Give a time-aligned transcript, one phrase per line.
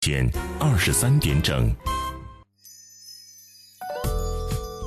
[0.00, 0.26] 间
[0.58, 1.70] 二十三点整。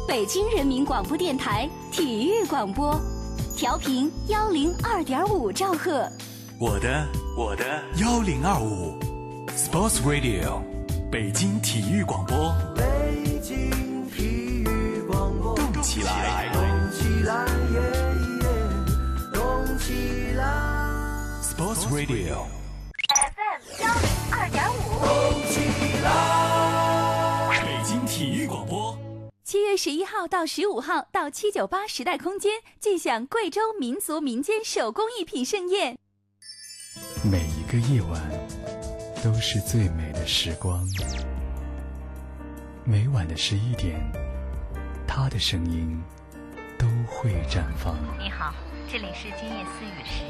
[0.08, 3.00] 北京人民广播电台体育广播，
[3.55, 6.10] 调频幺零二点五兆赫。
[6.60, 7.07] 我的
[7.38, 7.63] 我的
[7.97, 8.99] 幺零二五
[9.55, 10.63] ，Sports Radio，
[11.12, 12.52] 北京体育广播。
[12.75, 14.23] 北京体
[14.64, 17.80] 育广播，动起来，动起来，耶
[18.41, 18.50] 耶，
[19.32, 20.43] 动起来。
[21.43, 24.75] Sports Radio，FM 幺零二点五。
[25.05, 25.59] 动起
[26.04, 27.62] 来！
[27.63, 28.98] 北京体育广播。
[29.44, 35.95] 七月十一号到十五号，到七九八时代空间，尽享贵州民族民间手工艺品盛宴。
[37.23, 38.20] 每一个夜晚
[39.23, 40.84] 都是最美的时光。
[42.84, 44.02] 每晚的十一点，
[45.08, 46.02] 他的声音
[46.77, 47.95] 都会绽放。
[48.17, 48.55] 你好，
[48.91, 50.23] 这里是今夜思雨时，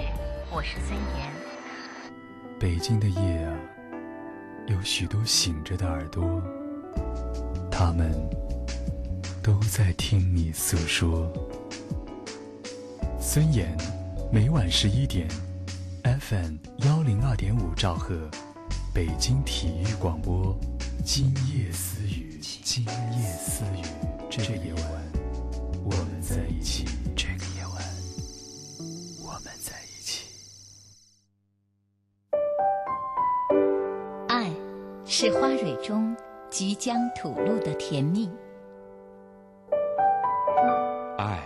[0.52, 1.32] 我是孙岩。
[2.60, 3.58] 北京的夜啊，
[4.68, 6.42] 有许多醒着的耳朵，
[7.70, 8.12] 他们
[9.42, 11.32] 都在听你诉说。
[13.20, 13.76] 孙岩，
[14.32, 15.28] 每晚十一点
[16.04, 18.30] ，FM 幺零二点五兆赫，
[18.94, 20.58] 北京体育广播，
[21.04, 23.84] 今夜私语，今夜私语，
[24.30, 24.84] 这夜晚，
[25.84, 26.86] 我们在一起。
[35.24, 36.14] 是花蕊中
[36.50, 38.30] 即将吐露的甜蜜，
[41.18, 41.40] 爱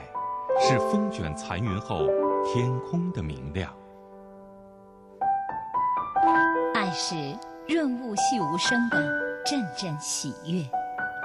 [0.59, 2.07] 是风卷残云后
[2.43, 3.71] 天空的明亮，
[6.73, 7.13] 爱是
[7.67, 8.97] 润物细无声的
[9.45, 10.63] 阵阵喜悦，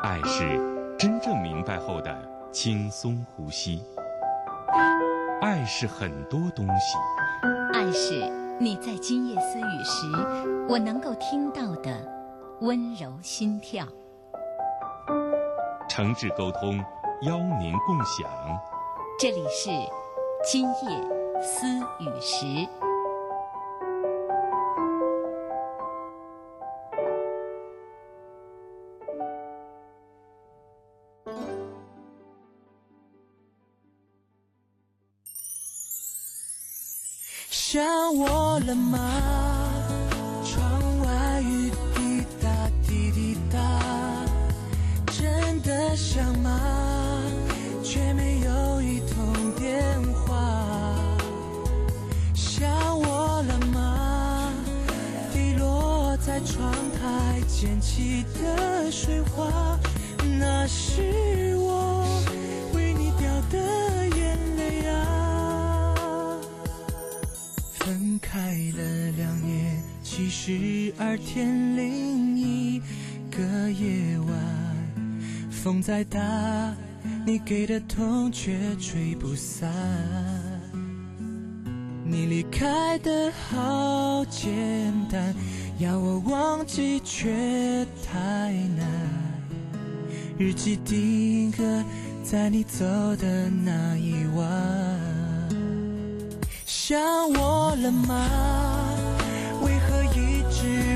[0.03, 0.61] 爱是
[0.99, 2.15] 真正明白后的
[2.53, 3.83] 轻松呼吸，
[5.41, 6.99] 爱是很多东西，
[7.73, 8.31] 爱是
[8.61, 11.97] 你在今夜私语时，我能够听到的
[12.63, 13.85] 温柔心跳。
[15.89, 16.79] 诚挚沟通，
[17.23, 18.31] 邀您共享。
[19.19, 19.69] 这里是
[20.45, 21.67] 今夜思
[21.99, 22.69] 雨时。
[37.51, 37.83] 想
[38.17, 39.42] 我了吗？
[71.13, 72.81] 二天另一
[73.31, 74.35] 个夜晚，
[75.51, 76.19] 风再大，
[77.27, 79.71] 你给的痛却吹不散。
[82.03, 85.35] 你离开的好简单，
[85.79, 88.89] 要我忘记却太难。
[90.39, 91.85] 日记定格
[92.25, 92.87] 在你走
[93.17, 94.49] 的那一晚。
[96.65, 96.99] 想
[97.35, 98.89] 我了吗？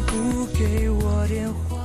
[0.07, 1.77] 不给我电话？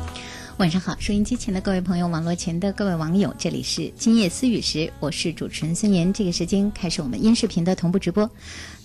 [0.58, 6.14] 晚上好，收音机前的各位朋友，网络前的各位网友，这里是今夜思雨时，我是主持人孙岩。
[6.14, 8.30] 这个时间开始我们音视频的同步直播。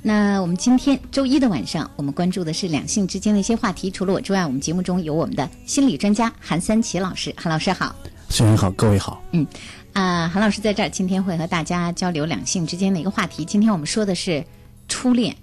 [0.02, 3.90] 那我们今天周一的晚上，我们关注的是两性之间的一些话题。
[3.90, 7.94] 除了我之外，我们节目中有我们的心理专家韩三奇老师，韩老师好。
[8.30, 9.22] 孙岩好，各位好。
[9.32, 9.46] 嗯，
[9.92, 13.44] 啊、韩老师在这儿今天会和大家交流两性之间的一个话题。
[13.44, 14.42] 今天我们说的是
[14.88, 15.36] 初恋。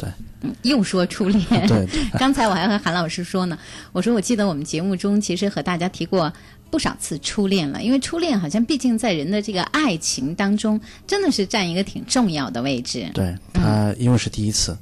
[0.00, 0.08] 对，
[0.40, 1.44] 嗯，又说初恋。
[1.68, 1.86] 对
[2.18, 3.58] 刚才我还和韩老师说呢，
[3.92, 6.32] 我说我记得我们节目中其实和大家提过
[6.70, 13.10] 不少次初恋了，因为初恋好像毕竟在人的这个爱情当中，真的是占一个挺重要的位置。
[13.12, 14.76] 对他，因为是第一次，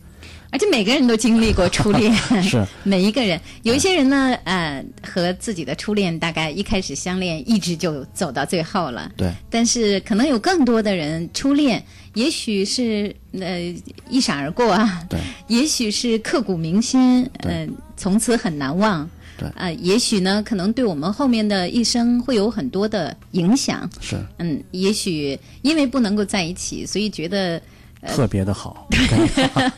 [0.51, 3.39] 而且每个人都经历过初恋， 是每一个人。
[3.63, 9.13] 有一些人呢，呃，和自己的初恋大概一开始相恋，一直就走到最后了。
[9.17, 11.85] 对但是可能有更多的人初恋，
[12.15, 13.61] 也许是呃
[14.09, 17.67] 一闪而过啊，对也许是刻骨铭心，呃，
[17.97, 19.09] 从此很难忘。
[19.39, 23.89] 对呃，也许呢，可能对我们后面的一生会有很多的影响。
[24.01, 27.63] 是嗯，也许因为不能够在一起，所以觉得
[28.07, 28.89] 特别的好。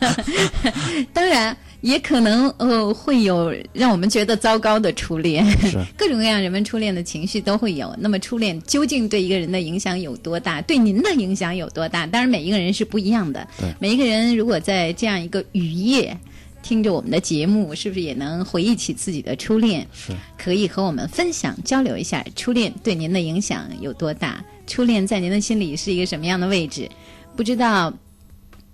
[1.13, 7.95] 当然，也可能呃会有让我们觉得糟糕的初恋，是 各种各样人们初恋的情绪都会有。
[7.99, 10.61] 那么初恋究竟对一个人的影响有多大？
[10.61, 12.05] 对您的影响有多大？
[12.07, 13.47] 当然每一个人是不一样的。
[13.59, 16.17] 对每一个人如果在这样一个雨夜。
[16.63, 19.83] 听着我们的节目，是不是也能回忆起自己的初恋？
[19.91, 24.45] 是，可以和我们分享交流一下初恋对您的影响有多大？
[24.67, 26.87] 初恋在您的心里是一个什么样的位置？
[27.35, 27.91] 不知道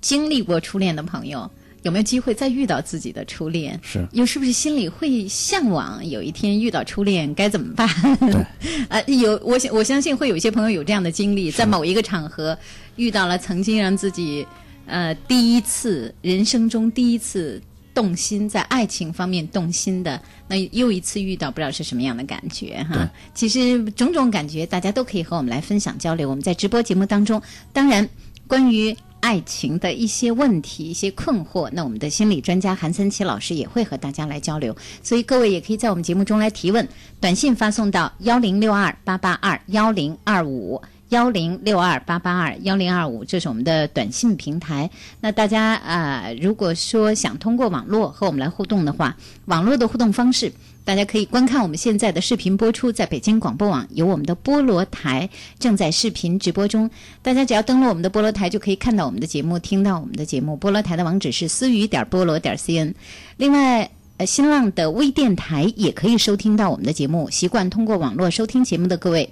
[0.01, 1.49] 经历过初恋的朋友
[1.83, 3.79] 有没有机会再遇到自己的初恋？
[3.81, 7.87] 是，又是不是心里会向往有一天遇到初恋该怎么办？
[8.19, 8.45] 对，
[8.89, 12.57] 呃， 有我想我相信会有一些朋友有这样的经历，在某一个场合
[12.95, 14.45] 遇到了曾经让自己
[14.85, 17.61] 呃第一次人生中第一次
[17.93, 23.09] 动心，在爱情方面动心的，那又一次遇到，不知道是什么样的感觉哈。
[23.33, 26.29] 其实种种感觉，大家都可以和我们来分享交流。
[26.29, 27.41] 我们在直播节目当中，
[27.71, 28.07] 当然
[28.47, 28.95] 关于
[29.27, 34.73] 爱情的一些问题、一些困惑，那我们的心理专家韩森奇老师也会和大家来交流。
[35.03, 36.87] 所以各位也可以在我们节目中来提问，
[37.19, 40.81] 短信发送到幺零六二八八二幺零二五。
[41.09, 44.89] 幺零六二八八二幺零二五，这是我们的短信平台。
[45.21, 49.15] 那大家啊、如果说想通过网络和我们来互动的话，
[49.45, 50.51] 网络的互动方式，
[50.83, 56.89] 大家可以观看我们现在的视频播出，在北京广播网有我们的菠萝台正在视频直播中。
[57.21, 60.57] 大家只要登录我们的菠萝台，就可以看到我们的节目，听到我们的节目。
[60.57, 62.93] 菠萝台的网址是思雨点菠萝点 cn。
[63.37, 63.89] 另外。
[64.19, 67.29] 呃，新浪的微电台也可以收听到我们的节目。
[67.29, 69.31] 习惯通过网络收听节目的各位，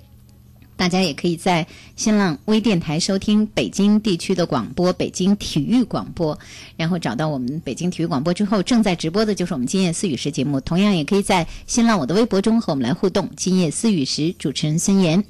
[0.77, 6.37] 大家也可以在新浪微电台收听北京地区的广播，北京体育广播，
[6.75, 10.59] 然后找到我们北京体育广播之后，正在直播的就是我们今夜思雨时节目。
[10.59, 13.29] 同样也可以在新浪我的微博中和我们来互动。
[13.37, 15.23] 今夜思雨时，主持人孙岩。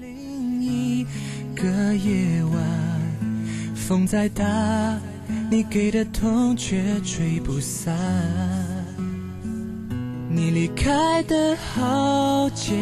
[0.00, 1.06] 另一
[1.54, 4.44] 个夜晚，风再大，
[5.50, 7.96] 你给的痛却吹不散。
[10.32, 12.78] 你离开的好简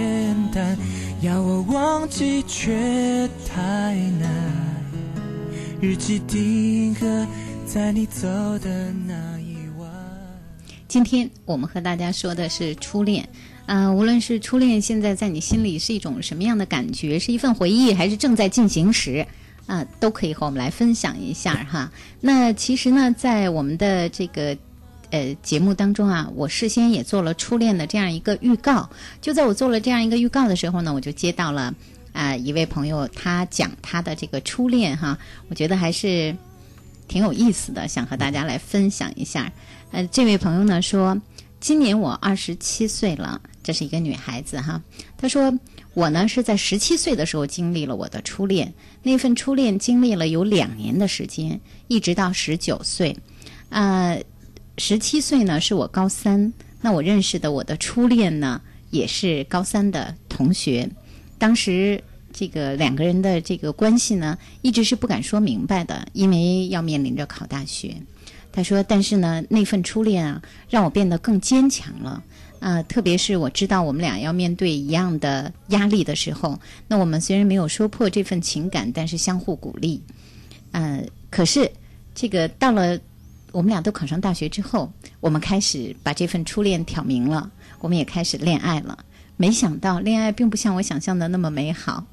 [0.52, 0.76] 单，
[1.20, 4.30] 要我忘记却太难。
[5.80, 7.26] 日记定格
[7.66, 8.28] 在你走
[8.60, 9.90] 的那一晚。
[10.86, 13.28] 今天我们和大家说的是初恋，
[13.66, 19.26] 啊、无论是初恋现在在你心里是一种什么样的感觉，是一份回忆，还是正在进行时，
[19.66, 21.90] 啊、都可以和我们来分享一下哈。
[22.20, 24.56] 那其实呢，在我们的这个
[25.10, 28.88] 呃节目当中啊，我事先也做了初恋的这样一个预告。
[29.20, 31.74] 就在我做了这样一个预告的时候呢，我就接到了
[32.12, 35.16] 啊、一位朋友，他讲他的这个初恋哈，
[35.48, 36.36] 我觉得还是
[37.06, 39.52] 挺有意思的，想和大家来分享一下。
[39.92, 41.20] 呃，这位朋友呢说，
[41.60, 44.82] 今年我二十七岁了，这是一个女孩子哈。
[45.16, 45.56] 她说，
[45.94, 53.16] 我呢是在十七岁的时候经历了我的初恋，那份初恋经历了有两年的时间，一直到十九岁。
[53.68, 54.16] 啊，
[54.78, 58.60] 十七岁呢是我高三，那我认识的我的初恋呢
[58.90, 60.88] 也是高三的同学，
[61.38, 62.02] 当时。
[62.30, 67.96] 这个两个人的这个关系呢，一直是不敢说明白的，因为要面临着考大学。
[68.52, 72.22] 他说：“但是呢，那份初恋啊，让我变得更坚强了。
[72.60, 80.00] 啊、特别是我知道我们俩要面对一样的压力的时候，那我们虽然没有说破这份情感，但是相互鼓励。
[80.70, 81.68] 呃，可是
[82.14, 83.00] 这个到了
[83.52, 87.50] 我们俩都考上大学之后，我们开始把这份初恋挑明了，
[87.80, 88.98] 我们也开始恋爱了。
[89.36, 92.04] 没想到恋爱并不像我想象的那么美好。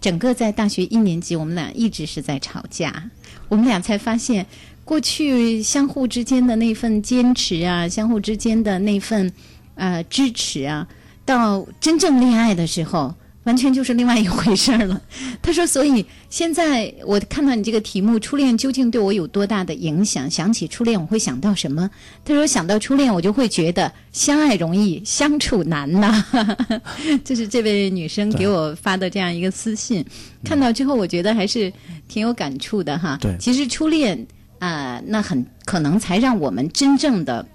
[0.00, 3.10] 整个在大学一年级，我们俩一直是在吵架。
[3.48, 4.46] 我们俩才发现，
[4.84, 9.32] 过去相互之间的那份坚持啊，相互之间的那份
[9.74, 10.86] 呃支持啊，
[11.24, 13.12] 到真正恋爱的时候，
[13.48, 15.00] 完全就是另外一回事儿了。
[15.40, 20.30] 他说：“所以现在我看到你这个题目，初恋究竟对我有多大的影响？
[20.30, 21.88] 想起初恋，我会想到什么？”
[22.26, 26.22] 他说：“想到初恋，我就会觉得相爱容易相处难呐。
[27.24, 30.04] ”就是这位女生给我发的这样一个私信，
[30.44, 31.72] 看到之后，我觉得还是
[32.06, 33.16] 挺有感触的哈。
[33.18, 34.26] 对其实初恋
[34.58, 37.46] 啊、那很可能才让我们真正的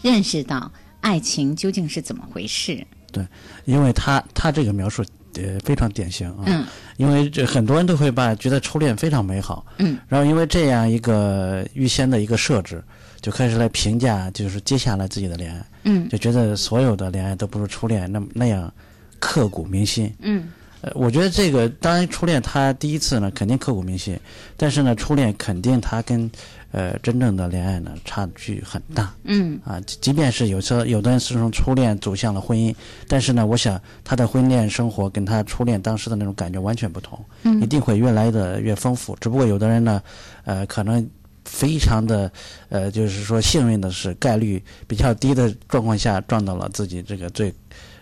[0.00, 0.70] 认识到
[1.00, 2.86] 爱情究竟是怎么回事。
[3.64, 6.64] 因为他他这个描述呃非常典型啊，嗯。
[6.96, 12.82] 因为这很多人都会把觉得初恋非常美好，嗯，然后因为这样一个预先的一个设置，
[13.20, 16.08] 就开始来评价就是接下来自己的恋爱，嗯。
[16.08, 18.72] 就觉得所有的恋爱都不如初恋那那样
[19.20, 20.12] 刻骨铭心。
[20.20, 20.48] 嗯
[20.80, 24.18] 呃，我觉得这个当然初恋他第一次呢肯定刻骨铭心，
[24.56, 26.30] 但是呢初恋肯定他跟
[26.70, 29.12] 呃真正的恋爱呢差距很大。
[29.24, 32.74] 嗯啊，即即便是有时候有的人是从初恋走向了婚姻，
[33.08, 39.16] 但是呢，我想他的婚恋生活跟他初恋当时的那种感觉完全不同，嗯一定会越来的越丰富。
[39.20, 40.00] 只不过有的人呢，
[40.44, 41.04] 呃，可能
[41.44, 42.30] 非常的
[42.68, 47.52] 呃，就是说幸运的是概率比较低的状况下撞到了自己这个最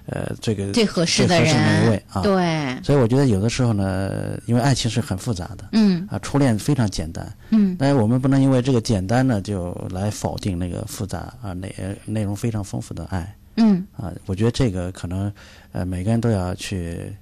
[0.07, 2.23] 呃这个最合适的最合适那一人位啊。
[2.23, 6.07] 对，所以我觉得有的时候呢，因为爱情是很复杂的，嗯。
[6.11, 7.77] 啊，初恋非常简单，嗯。
[7.79, 13.37] 但是我们不能因为这个简单呢，就来否定那个复杂啊内内容非常丰富的爱。
[13.57, 13.85] 嗯。
[13.97, 14.13] 啊。
[14.27, 15.33] 我觉得这个可能
[15.73, 17.13] 呃每个人都要去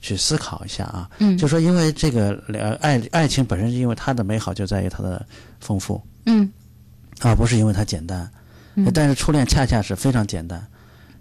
[0.00, 1.08] 去思考一下啊。
[1.18, 1.38] 嗯。
[1.38, 5.24] 就说因为这个呃爱爱情本身是因为它的美好就在于它的
[5.60, 6.50] 丰富，嗯。
[7.20, 8.28] 而不是因为它简单。
[8.74, 8.90] 嗯。
[8.92, 10.60] 但是初恋恰恰是非常简单，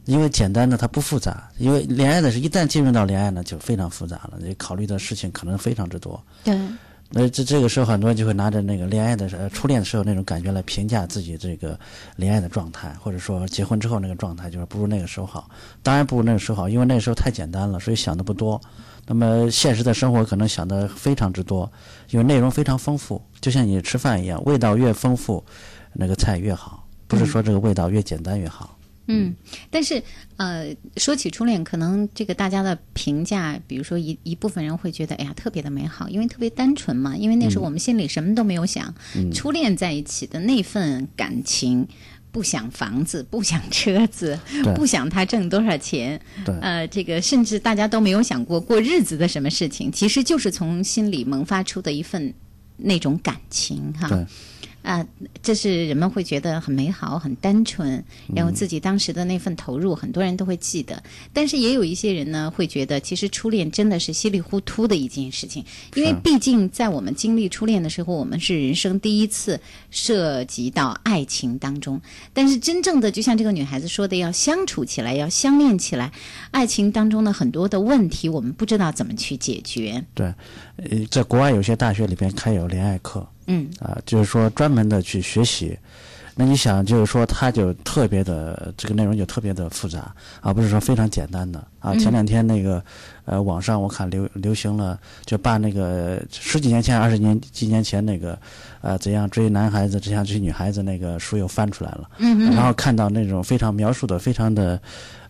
[0.05, 6.21] 因为简单的它不复杂，因为恋爱的是一旦进入到恋爱呢就非常复杂了，你考虑的事情可能非常之多。
[6.43, 6.57] 对，
[7.09, 11.79] 那这这个时候，很多人就会拿着那个恋爱的时候、呃初恋的时候那种感觉来评价自己这个
[12.15, 15.49] 恋爱的状态，或者说结婚之后那个状态，就是不如那个时候好。
[15.83, 18.59] 当然不如那个时候好，因为那个时候太简单了，所以想的不多。
[19.05, 21.69] 那么现实的生活可能想的非常之多，
[22.11, 25.43] 因为内容非常丰富，就像你吃饭一样，味道越丰富，
[25.93, 26.87] 那个菜越好。
[27.07, 28.77] 不是说这个味道越简单越好。
[28.77, 28.80] 嗯，
[29.69, 30.01] 但是
[30.37, 38.93] 呃，说起初恋，可能这个大家的评价，比如说一一部分人会觉得，哎呀，特别的美好，因为特别单纯嘛，因为那时候我们心里什么都没有想，
[39.33, 41.87] 初恋在一起的那份感情。
[42.33, 44.39] 不想房子，不想车子，
[44.73, 46.55] 不想他挣多少钱，对。
[46.61, 52.33] 呃，这个甚至大家都没有想过过日子的什么事情，其实就是从心里萌发出的一份
[52.77, 54.07] 那种感情哈。
[54.83, 55.05] 对啊，
[55.41, 57.91] 这是人们会觉得很美好、很单纯，
[58.35, 61.01] 然嗯后自己当时的那份投入，很多人都会记得。
[61.31, 65.63] 但是也有一些人呢，会觉得其实初恋真的是稀里糊涂的一件事情，
[65.95, 69.59] 因为毕竟在我们经历初恋的时候，我们是人生第一次
[69.89, 72.01] 涉及到爱情当中。
[72.33, 76.11] 但是真正的，就像这个女孩子说的，要相处起来，要相恋起来，
[76.51, 80.03] 爱情当中的很多的问题，我们不知道怎么去解决。
[80.13, 80.33] 对，
[80.77, 85.77] 呃，在国外有些大学里边开有恋爱课，嗯啊，就是说专门的去学习。
[86.33, 91.93] 那你想，就是说，它就特别的这个内容就特别的复杂，而不是说非常简单的啊。
[91.95, 92.81] 前两天那个
[93.25, 98.39] 呃，网上我看流流行了，就把那个十几年前、二十年几年前那个
[98.79, 104.81] 呃怎样追男孩子、怎样追女孩子那个书又翻出来了，嗯然后看到那种非常描述的非常的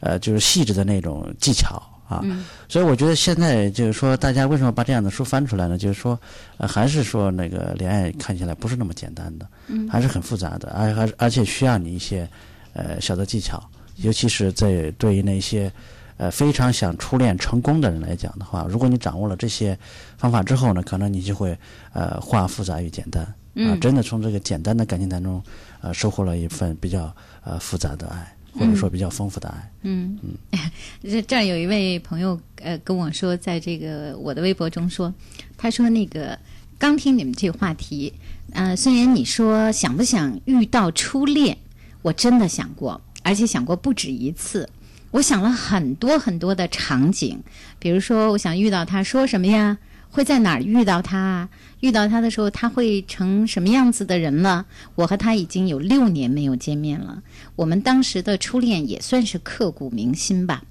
[0.02, 1.82] 呃就是细致的那种技巧
[2.18, 2.46] 啊。
[2.68, 5.78] 所以我觉得现在就是说，大家为什么把这样的书翻出来呢？
[5.78, 6.20] 就是说，
[6.58, 9.48] 呃，还是说那个恋爱看起来不是那么简单的，
[9.90, 12.28] 还是很复杂的，而而而且需要你一些
[12.74, 13.62] 呃小的技巧，
[13.98, 15.72] 尤其是在对于那些
[16.18, 19.78] 呃非常想初恋成功的人来讲的话，如果你掌握了这些
[20.18, 21.58] 方法之后呢，可能你就会
[21.94, 25.44] 呃化复杂于简单啊、真的从这个简单的感情当中
[25.82, 27.14] 呃收获了一份比较
[27.44, 29.72] 呃复杂的爱，或者说比较丰富的爱。
[29.84, 30.60] 嗯嗯，
[31.04, 35.14] 这这儿有一位朋友呃跟我说，在这个我的微博中说，
[35.58, 36.38] 他说那个
[36.78, 38.14] 刚听你们这个话题，
[38.54, 41.58] 呃，孙岩你说想不想遇到初恋？
[42.02, 44.70] 我真的想过，而且想过不止一次。
[45.12, 47.38] 我想了很多很多的场景，
[47.80, 49.78] 比如说我想遇到他说什么呀？
[50.12, 51.50] 会在哪儿遇到他？
[51.80, 54.66] 遇到他的时候，他会成什么样子的人了？
[54.96, 57.24] 我和他已经有六年没有见面了，
[57.56, 60.64] 我们当时的初恋也算是刻骨铭心吧。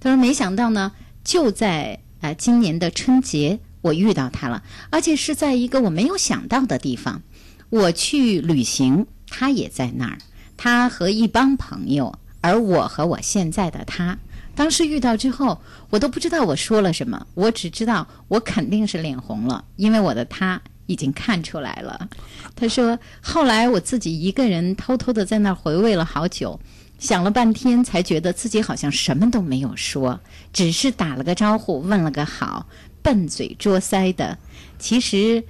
[0.00, 7.22] 他说：“没想到呢，就在呃今年的春节，我遇到他了，而且是在一个我没有想到的地方。
[7.68, 10.18] 我去旅行，他也在那儿，
[10.56, 14.18] 他和一帮朋友，而我和我现在的他。
[14.56, 15.60] 当时遇到之后，
[15.90, 22.08] 我都不知道我说了什么，我只知道我肯定是脸红了，因为我的他已经看出来了。
[22.56, 26.58] 他说，后来我自己一个人偷偷的在那儿回味了好久。”
[26.98, 30.18] 想了半天，才觉得自己好像什么都没有说，
[30.50, 32.66] 只是打了个招呼，问了个好，
[33.02, 34.38] 笨嘴拙腮的。
[34.78, 35.44] 其实，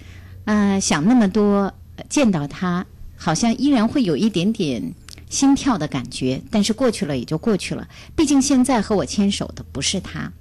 [0.46, 1.72] 呃，想那么多，
[2.08, 2.84] 见到他，
[3.16, 4.92] 好像依然会有一点点
[5.28, 7.86] 心跳的感觉，但是过去了也就过去了。
[8.14, 10.32] 毕竟现在和我牵手的不是他。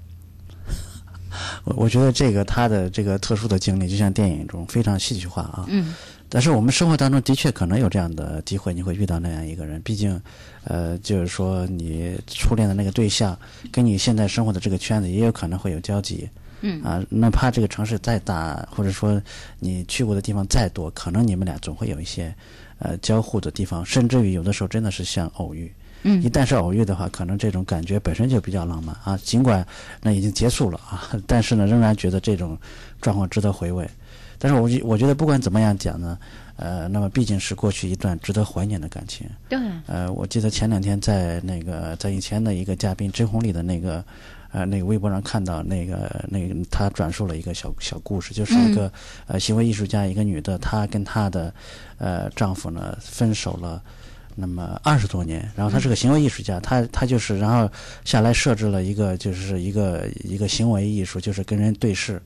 [1.66, 5.66] 我我觉得这个他的这个特殊的经历，就像电影中非常戏剧化啊。
[5.68, 5.94] 嗯。
[6.28, 9.80] 但是我们生活当中的确可能有这样的机会，你会遇到那样一个人。
[9.84, 10.20] 毕竟，
[10.64, 13.38] 呃，就是说你初恋的那个对象，
[13.72, 16.28] 跟你现在生活的这个圈子也有可能会有交集。
[16.62, 16.82] 嗯。
[16.84, 19.22] 啊，哪怕这个城市再大，或者说
[19.60, 22.34] 你去过的地方再多，可能你们俩总会有一些
[22.80, 25.72] 呃交互的地方，甚至于有的时候真的是像偶遇。
[26.08, 29.18] 嗯一旦是偶遇的话，可能这种感觉本身就比较浪漫啊。
[29.24, 29.66] 尽管
[30.04, 32.56] 那已经结束了啊， 但是呢，仍然觉得这种
[33.02, 33.90] 状况值得回味。
[34.38, 36.16] 但是我觉我觉得不管怎么样讲呢，
[36.58, 39.28] 呃，那么毕竟是过去一段值得怀念的感情。
[39.50, 39.58] 对。
[39.88, 44.04] 呃，我记得前两天在那个在以前的一个嘉宾甄红丽的那个
[44.56, 48.90] 呃那个微博上看到那个那个他转述了一个小小故事，就是一个、
[49.28, 51.54] 呃行为艺术家，一个女的，她跟她的
[51.98, 53.84] 呃丈夫呢分手了。
[54.38, 57.72] 那么二十多年，然后她是个行为艺术家，她她就是然后
[58.04, 62.22] 下来设置了一个就是一个一个行为艺术，就是跟人对视，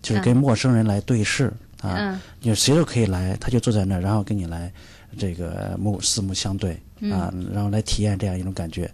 [0.00, 4.72] 就是跟陌生人来对视啊，嗯就谁都可以来，他就坐在那儿，然后跟你来
[5.18, 6.80] 这个目四目相对
[7.10, 8.88] 啊，然后来体验这样一种感觉。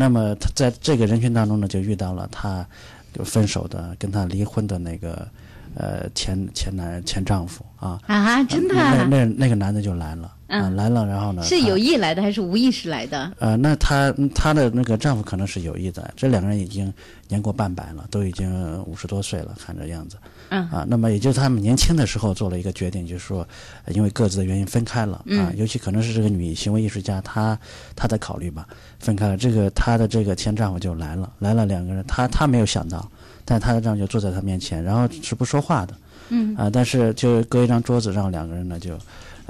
[0.00, 2.64] 那么他在这个人群当中呢，就遇到了他
[3.24, 5.26] 分手的、跟他离婚的那个
[5.78, 8.00] 呃前前男前丈夫啊。
[8.06, 13.32] 啊，真的那啊、那那个男的就来了，啊，嗯来了，然后呢，是有意来的还是无意识来的？
[13.38, 16.92] 呃，那她她的那个丈夫可能是有意的，这两个人已经
[17.28, 20.16] 年过半百了，都已经五十多岁了，看这样子。
[20.50, 23.46] 嗯啊，那么也就是他们年轻的时候做了一个决定，就是说，
[23.84, 27.58] 呃因为各自的原因分开了啊，嗯尤其可能是这个女行为艺术家她
[27.94, 28.66] 她在考虑吧，
[28.98, 33.06] 分开了，这个她的这个前丈夫就来了，来了两个人，她她没有想到，
[33.48, 35.94] 但他的丈夫就坐在他面前，然后是不说话的，
[36.28, 38.98] 嗯啊，但是就隔一张桌子，让两个人呢就。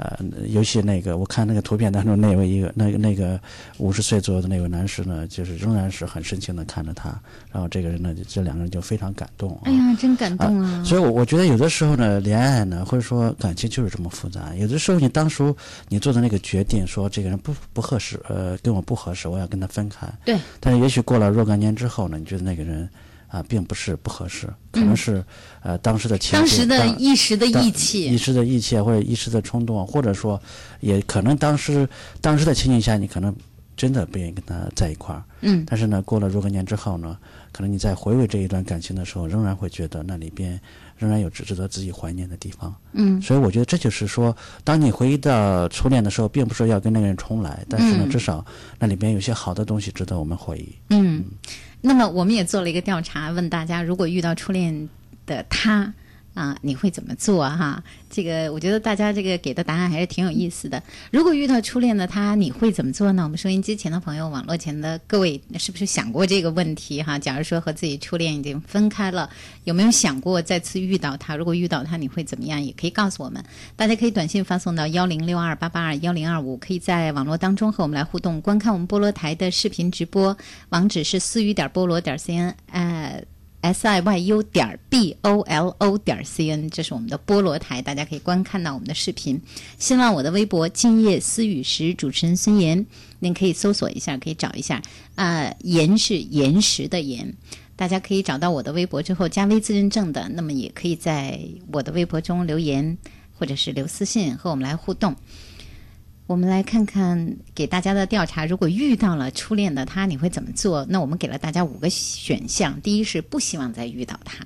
[0.01, 3.37] 呃，尤其那个，我看那个图片当中那位一个那个那个
[3.79, 7.09] 五十岁左右的那位男士呢，就是仍然是很深情的看着他，
[7.51, 9.59] 然后这个人呢，这两个人就非常感动、啊。
[9.65, 10.81] 哎呀，真感动啊！
[10.85, 14.55] 所以我，我觉得有的时候呢，恋爱呢，或者说感情就是这么复杂。
[14.55, 15.53] 有的时候，你当初
[15.89, 20.07] 你做的那个决定，说这个人不不合适，呃，跟我不合适，我要跟他分开。
[20.23, 20.39] 对。
[20.61, 22.87] 但是，也许过了若干年之后呢，你觉得那个人
[23.29, 25.23] 啊，并不是不合适，可能是、
[25.61, 30.41] 呃当时的情当时的一时的义气，一时的义气或者一时的冲动，或者说，
[30.79, 31.87] 也可能当时
[32.21, 33.33] 当时的情景下，你可能
[33.77, 35.23] 真的不愿意跟他在一块儿。
[35.41, 37.17] 嗯但是呢，过了若干年之后呢，
[37.51, 40.59] 可能你在回味这一段感情的时候，仍然会觉得那里边
[40.97, 42.75] 仍然有值值得自己怀念的地方。
[42.93, 48.43] 嗯所以我觉得这就是说，当你回忆到初恋的时候，并不是要跟那个人重来，但是呢，嗯至少
[48.79, 50.75] 那里边有些好的东西值得我们回忆。
[50.89, 51.23] 嗯。
[51.81, 54.89] 那么我们也做了一个调查，问大家如果遇到初恋
[55.25, 55.93] 的他
[56.33, 57.83] 啊，你会怎么做哈？
[58.09, 60.81] 这个我觉得大家这个给的答案还是挺有意思的。
[61.11, 63.23] 如果遇到初恋的他，你会怎么做呢？
[63.23, 67.19] 我们收音机前的朋友、网络前的各位，是不是想过这个问题哈？
[67.19, 69.29] 假如说和自己初恋已经分开了，
[69.65, 71.35] 有没有想过再次遇到他？
[71.35, 72.63] 如果遇到他，你会怎么样？
[72.63, 73.43] 也可以告诉我们。
[73.75, 80.37] 大家可以短信发送到幺零六二八八二幺零二五，可以在网络当中和我们来互动，观看我们菠萝台的视频直播，
[80.69, 83.23] 网址是思雨点菠萝点 cn，呃。
[83.61, 89.41] S i y u 点 b o l o 点 c n，这是我们的菠萝台，大家可以观看到我们的视频。
[89.77, 92.85] 新浪我的微博“今夜思雨时”，主持人孙岩，
[93.19, 94.81] 您可以搜索一下，可以找一下。
[95.15, 97.35] 啊、岩是岩石的岩，
[97.75, 101.41] 大家可以找到我的微博之后加微自认证的，那么也可以在
[101.73, 102.97] 我的微博中留言
[103.37, 105.15] 或者是留私信和我们来互动。
[106.29, 110.85] 我们来看看给大家的调查，如果遇到了初恋的他，你会怎么做？
[110.87, 114.45] 那我们给了大家五个选项：第一是不希望再遇到他；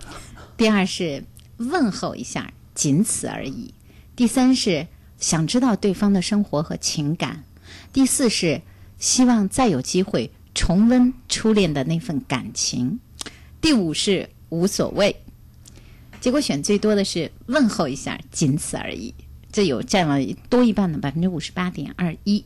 [0.58, 1.24] 第二是
[1.56, 3.72] 问候一下，仅此而已；
[4.14, 7.42] 第三是想知道对方的生活和情感；
[7.94, 8.60] 第四是
[8.98, 12.98] 希望再有机会重温初恋的那份感情；
[13.58, 15.16] 第五是无所谓。
[16.20, 19.14] 结果选最多的是问候一下，仅此而已。
[19.52, 22.42] 这有占了多一半的百分之五十八点二一。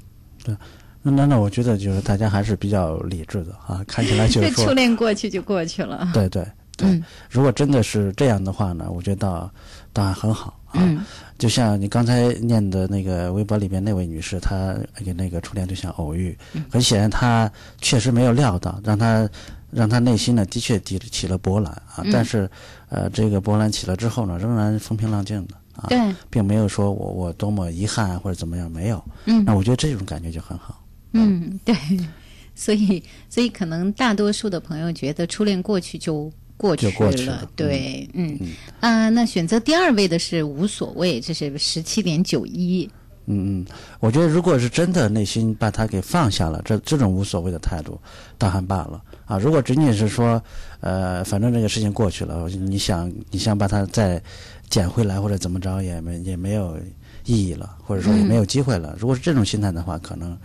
[1.02, 6.10] 那那那，我觉得就是大家还是比较理智的啊，看起来就 是初恋过去就过去了。
[6.12, 6.44] 对对
[6.76, 9.50] 对、嗯如果真的是这样的话呢，我觉得倒
[9.92, 10.82] 当然很好啊。
[10.82, 11.04] 嗯
[11.38, 19.28] 就像你刚才念的那个微博里边那位女士，她跟那个初恋对象偶遇，嗯很显然她确实没有料到，让她
[19.70, 22.02] 让她内心呢的确起起了波澜啊。
[22.04, 22.50] 嗯但是
[22.88, 25.98] 呃，这个波澜起了之后呢，仍然风平浪静的啊，对，
[26.30, 29.02] 并没有说我我多么遗憾或者怎么样，没有。
[29.26, 29.44] 嗯。
[29.44, 30.82] 那我觉得这种感觉就很好。
[31.12, 31.74] 嗯，对，
[32.54, 37.50] 所以所以可能大多数的朋友觉得初恋过去就过去就过去了。
[37.54, 38.36] 对，嗯。
[38.40, 38.48] 嗯。
[38.80, 42.88] 啊、那选择第二位的是无所谓，这是十七点九一。
[43.26, 43.66] 嗯嗯，
[44.00, 48.00] 我觉得如果是真的内心把他给放下了，这这种无所谓的态度，
[48.38, 49.38] 倒还罢了啊。
[49.38, 50.40] 如果仅仅是说，
[50.80, 54.22] 呃，反正这个事情过去了，你想你想把它再
[54.70, 56.78] 捡回来或者怎么着，也没也没有
[57.24, 58.94] 意义了，或者说也没有机会了。
[58.98, 60.38] 如果是这种心态的话，可能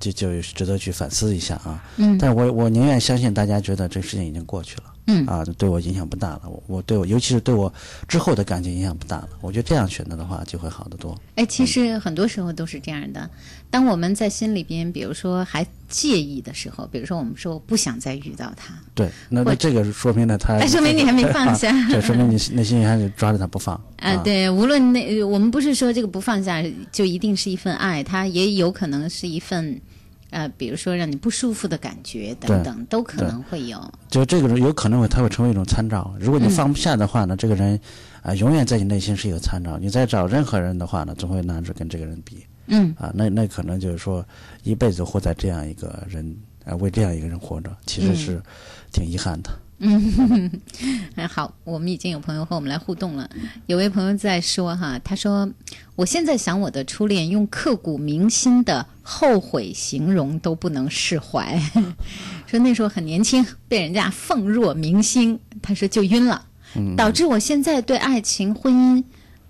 [0.00, 1.82] 就就值得去反思一下啊。
[1.96, 4.93] 嗯但是我我宁愿相信大家觉得这个事情已经过去了。
[5.06, 6.42] 嗯啊，对我影响不大了。
[6.46, 7.72] 我我对我，尤其是对我
[8.08, 9.28] 之后的感情影响不大了。
[9.40, 11.14] 我觉得这样选择的话，就会好得多。
[11.34, 13.28] 哎，其实很多时候都是这样的。
[13.70, 26.62] 当我们在心里边，比如说还介意的时候，比如说我们说我不想再遇到他，对，那那这个说明了他，哎说明你还没 放下啊这说明你 内心还是抓着他不放啊，对，无论那我们不是说这个不放下
[26.92, 29.80] 就一定是一份爱，它也有可能是一份
[30.34, 33.80] 呃，比如说让你不舒服的感觉等等，都可能会有。
[34.10, 36.12] 就这个人有可能会，他会成为一种参照。
[36.18, 37.78] 如果你放不下的话呢，这个人
[38.20, 39.78] 啊，永远在你内心是一个参照。
[39.78, 42.44] 你再找任何人的话呢，总会拿着跟这个人比。
[42.66, 42.92] 嗯。
[42.98, 44.26] 啊，那那可能就是说，
[44.64, 48.42] 一辈子活在这样一个人啊，为这样一个人活着，其实是
[48.90, 49.50] 挺遗憾的。
[49.50, 49.58] 嗯，
[51.28, 53.28] 好，我们已经有朋友和我们来互动了。
[53.66, 55.48] 有位朋友在说哈，他说
[55.96, 61.60] ：“我现在想我的初恋，用刻骨铭心的后悔形容都不能释怀。
[62.46, 66.46] 说那时候很年轻，被人家奉若明星，他说就晕了，
[66.96, 69.04] 导致我现在对爱情、婚姻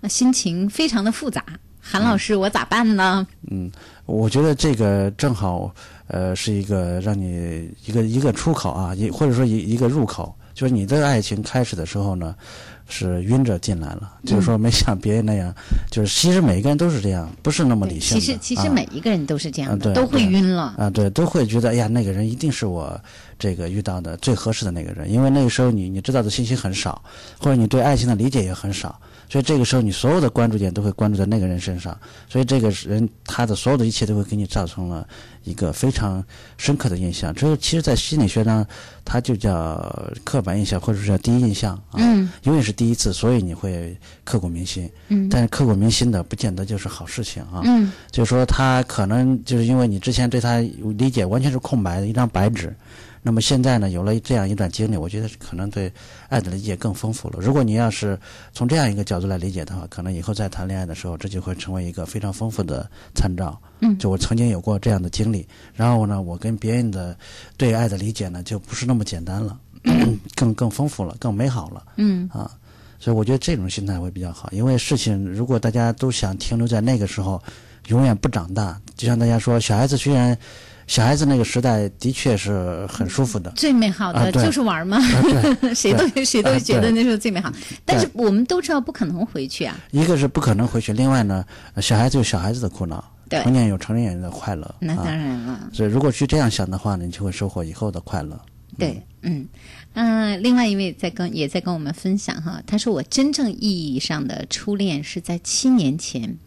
[0.09, 1.43] 心情非常的复杂。
[1.79, 3.71] 韩老师，我咋办呢？”嗯，
[4.05, 5.73] 我觉得这个正好。
[6.07, 12.35] 呃，是一个让你一个一个出口啊，一或者说一一个入口，就是你的爱情开始的时候呢，
[12.87, 15.53] 是晕着进来了，就是说没像别人那样，
[15.89, 18.21] 就是其实每个人都是这样，不是那么理性的。
[18.21, 22.99] 其实其实每一个人都是这样的，都会晕了啊，对，都会觉得哎呀，那个人一定是我
[23.39, 27.01] 这个遇到的最合适的那个人，因为那个时候你你知道的信息很少，
[27.39, 28.99] 或者你对爱情的理解也很少。
[29.29, 31.97] 所以这个时候，你所有的关注点都会关注在那个人身上，
[32.29, 35.07] 所以这个人他的所有的一切都会给你造成了
[35.43, 36.23] 一个非常
[36.57, 37.33] 深刻的印象。
[37.33, 38.65] 这个其实，在心理学上，
[39.03, 41.99] 它就叫刻板印象，或者是叫第一印象啊，
[42.43, 44.89] 永远是第一次，所以你会刻骨铭心。
[45.07, 47.61] 嗯，但是刻骨铭心的不见得就是好事情啊。
[47.63, 50.59] 嗯，就是说他可能就是因为你之前对他
[50.97, 52.75] 理解完全是空白的一张白纸。
[53.27, 55.91] 那么现在呢，有了这样一段经历，我觉得可能对
[56.29, 57.39] 爱的理解更丰富了。
[57.41, 58.15] 如果你要是
[58.53, 63.59] 从这样一个角度来理解的话，可能以后在谈恋爱的时候，这就会成为一个非常丰富的参照。
[63.79, 67.17] 嗯，就我曾经有过这样的经历，然后呢，我跟别人的
[67.57, 69.59] 对爱的理解呢，就不是那么简单了，
[70.37, 71.83] 更更丰富了，更美好了。
[71.95, 72.51] 嗯，啊，
[72.99, 77.41] 所以我觉得这种心态会比较好，因为事情如果大家都想停留在那个时候，
[77.87, 80.37] 永远不长大，就像大家说，小孩子虽然。
[80.87, 84.99] 小孩子那个时代的确是很舒服的，最美好的就是玩嘛，
[85.73, 87.51] 谁都谁都觉得那时候最美好。
[87.83, 89.75] 但是我们都知道不可能回去啊。
[89.91, 91.43] 一个是不可能回去，另外呢，
[91.81, 94.75] 小孩子有小孩子的苦恼，成年有成年人的快乐。
[94.79, 95.69] 那当然了。
[95.73, 98.39] 所以如果去这样想的话呢，你就会收获以后的快乐。
[98.77, 99.47] 对，嗯
[99.93, 106.37] 嗯，另外一位在跟也在跟我们分享哈，他说我真正意义上的初恋是在七年前。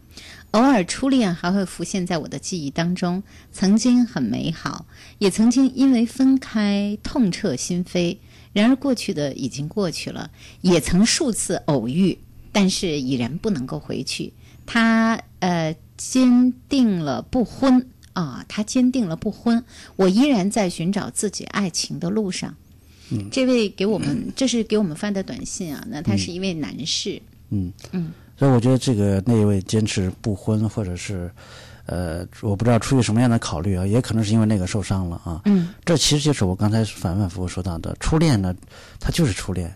[0.51, 4.87] 偶尔初恋还会浮现在我的记忆当中，曾经很美好，
[5.19, 8.17] 也曾经因为分开痛彻心扉。
[8.51, 10.31] 然而过去的已经过去了，
[10.61, 12.17] 也曾数次偶遇，
[12.51, 14.33] 但是已然不能够回去。
[14.65, 19.63] 他呃坚定了不婚啊，他坚定了不婚。
[19.95, 22.55] 我依然在寻找自己爱情的路上。
[23.11, 27.21] 嗯，这位给我们 这是给我们发的短信啊，那他是一位男士。
[27.51, 28.11] 嗯嗯。
[28.39, 31.29] 所以我觉得这个那一位坚持不婚，或者是，
[31.87, 35.41] 呃，我不知道出于什么样的考虑啊，也可能是因为那个受伤了啊。
[35.43, 35.67] 嗯。
[35.83, 38.55] 这其实就是我刚才反反复复说到的，初恋呢，
[38.97, 39.69] 它就是初恋。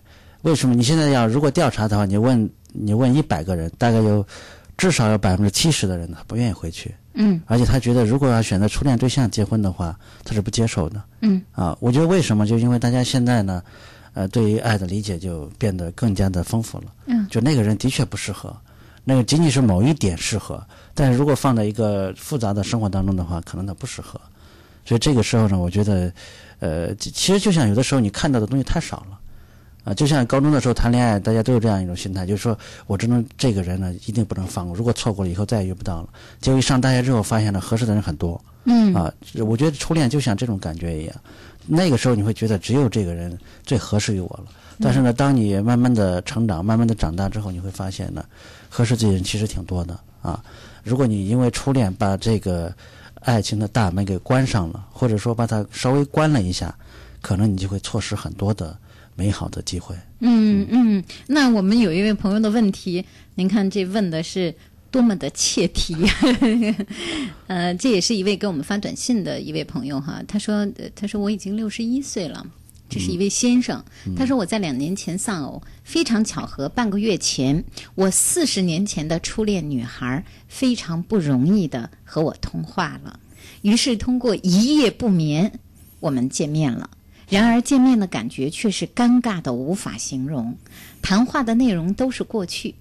[0.43, 0.73] 为什么？
[0.73, 4.25] 你现在要如果调查的话，你问你问一百个人，大概有
[4.77, 6.95] 至少有百分之七十的人他不愿意回去。
[7.15, 7.41] 嗯。
[7.45, 11.03] 而且他觉得，如果要选择初恋对象结婚的话，他是不接受的。
[11.19, 11.41] 嗯。
[11.51, 12.47] 啊，我觉得为什么？
[12.47, 13.61] 就因为大家现在呢。
[14.13, 16.85] 呃，对于爱的理解就变得更加的丰富了。
[17.05, 18.55] 嗯，就那个人的确不适合，
[19.03, 24.19] 那个仅仅是某一点适合，但是如果放在一个复杂的生活当中的话，可能他不适合。
[24.85, 26.13] 所以这个时候呢，我觉得，
[26.59, 29.19] 呃，其实就像有的时候你看到的东西太少了，
[29.85, 36.09] 啊，就像高中的时候谈恋爱，大家都有这样一种心态，就是说我只能这个人呢一定不能放过，如果错过了以后再也遇不到了。
[36.39, 38.39] 结果一上大学之后，发现了合适的人很多。
[38.65, 39.13] 嗯，啊，
[39.45, 41.15] 我觉得初恋就像这种感觉一样。
[41.65, 48.25] 那个时候你会觉得只有这个人最合适于我了，但是呢，当你慢慢的成长、慢慢的长大之后，你会发现呢，
[48.69, 50.43] 合适的人其实挺多的啊。
[50.83, 52.73] 如果你因为初恋把这个
[53.21, 56.75] 爱情的大门给关上了，或者说把它稍微关了一下，
[57.21, 58.77] 可能你就会错失很多的
[59.15, 59.95] 美好的机会。
[60.19, 64.53] 嗯嗯，那我们有一位朋友的问题，您看这问的是。
[64.93, 65.95] 多么的切题，
[67.47, 70.21] 呃，这也是一位给我们发短信的一位朋友哈。
[70.27, 72.45] 他说：“他说我已经六十一岁了，
[72.87, 73.83] 这是一位先生。
[74.15, 77.63] 他说我在两年前丧偶，非常巧合，半个月前，
[77.95, 83.19] 我四十年前的初恋女孩非常不容易的和我通话了。
[83.63, 85.59] 于是通过一夜不眠，
[86.01, 86.87] 我们见面了。
[87.29, 90.55] 然而见面的感觉却是尴尬的无法形容，
[91.01, 92.75] 谈话的内容都是过去，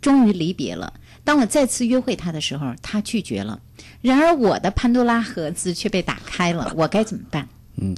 [0.00, 0.94] 终于离别了。”
[1.24, 3.60] 当我再次约会他的时候，他拒绝了。
[4.00, 7.46] 然而，我的潘多拉盒子却被打开了， 我该怎么办？
[7.76, 7.96] 嗯，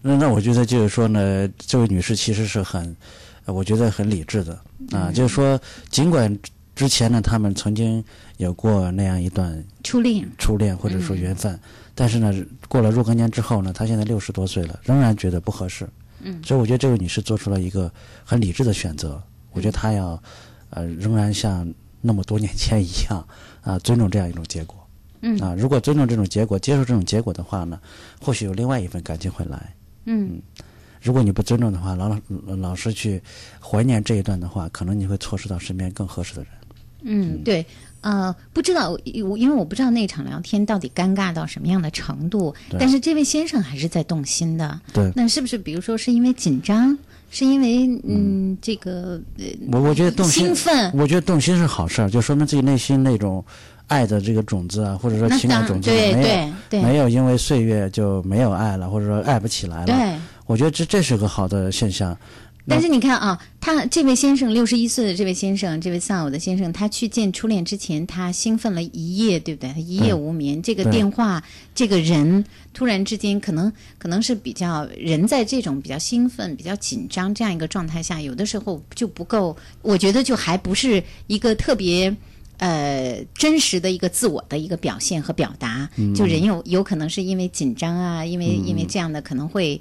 [0.00, 2.96] 那那我觉得就是说呢，这位女士其实是很，
[3.46, 4.58] 我觉得很理智的
[4.90, 5.10] 啊。
[5.12, 6.36] 就是说，尽管
[6.74, 8.02] 之前呢，他们曾经
[8.38, 11.58] 有过那样一段初恋，初恋或者说缘分，
[11.94, 12.34] 但是呢，
[12.68, 15.88] 过了若干年之后呢，她现在六十多岁了，仍然觉得不合适。
[16.24, 17.92] 嗯所以我觉得这位女士做出了一个
[18.24, 19.20] 很理智的选择。
[19.50, 20.20] 我觉得她要
[20.70, 21.70] 呃，仍然像
[22.02, 23.26] 那么多年前一样
[23.62, 24.76] 啊、尊重这样一种结果。
[25.22, 27.80] 嗯啊，如果尊重这种结果，接受这种结果的话呢，
[28.20, 29.72] 或许有另外一份感情会来。
[30.04, 30.42] 嗯
[31.00, 33.22] 如果你不尊重的话，老老老是去
[33.60, 36.50] 怀念这一段的话，可能你会错失到身边更合适的人。
[37.04, 37.66] 嗯，对，
[38.02, 39.00] 呃，不知道，我
[39.36, 44.80] 因为我不知道那场聊天到底尴尬到什么样的程度，但是这位先生还是在动心的。
[44.92, 46.96] 对那是不是比如说是因为紧张，
[47.32, 53.42] 是因为嗯这个呃我我觉得动心兴奋我觉得动心是好事儿，就说明自己内心那种
[53.88, 59.86] 爱的这个种子啊，或者说那情感当种子对没有对对没有因为岁月就没有爱了，或者说爱不起来了。
[59.86, 60.18] 对。
[60.46, 62.14] 我觉得这这是个好的现象。
[62.64, 69.72] 那但是你看啊，他这位先生六十一岁的这位先生，这位丧偶的先生，他去见初恋之前，他兴奋了一夜，对不对？
[69.72, 70.62] 他一夜无眠。
[70.62, 71.42] 这个电话，
[71.74, 82.14] 这个人，突然之间，可能可能是比较人在这种比较兴奋、比较紧张这样一个状态下，有的时候就不够，我觉得就还不是一个特别。
[82.58, 89.80] 呃，真实的一个自我的一个表现和表达，就人有有可能是因为紧张啊，因为因为这样的可能会，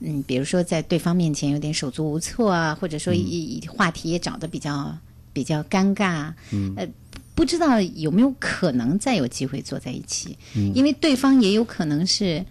[0.00, 4.96] 嗯，比如说在对方面前有点手足无措啊，或者说一、一话题也找的比较
[5.32, 6.32] 比较尴尬，
[6.76, 6.86] 呃，
[7.34, 10.36] 不知道有没有可能再有机会坐在一起，
[10.74, 12.44] 因为对方也有可能是，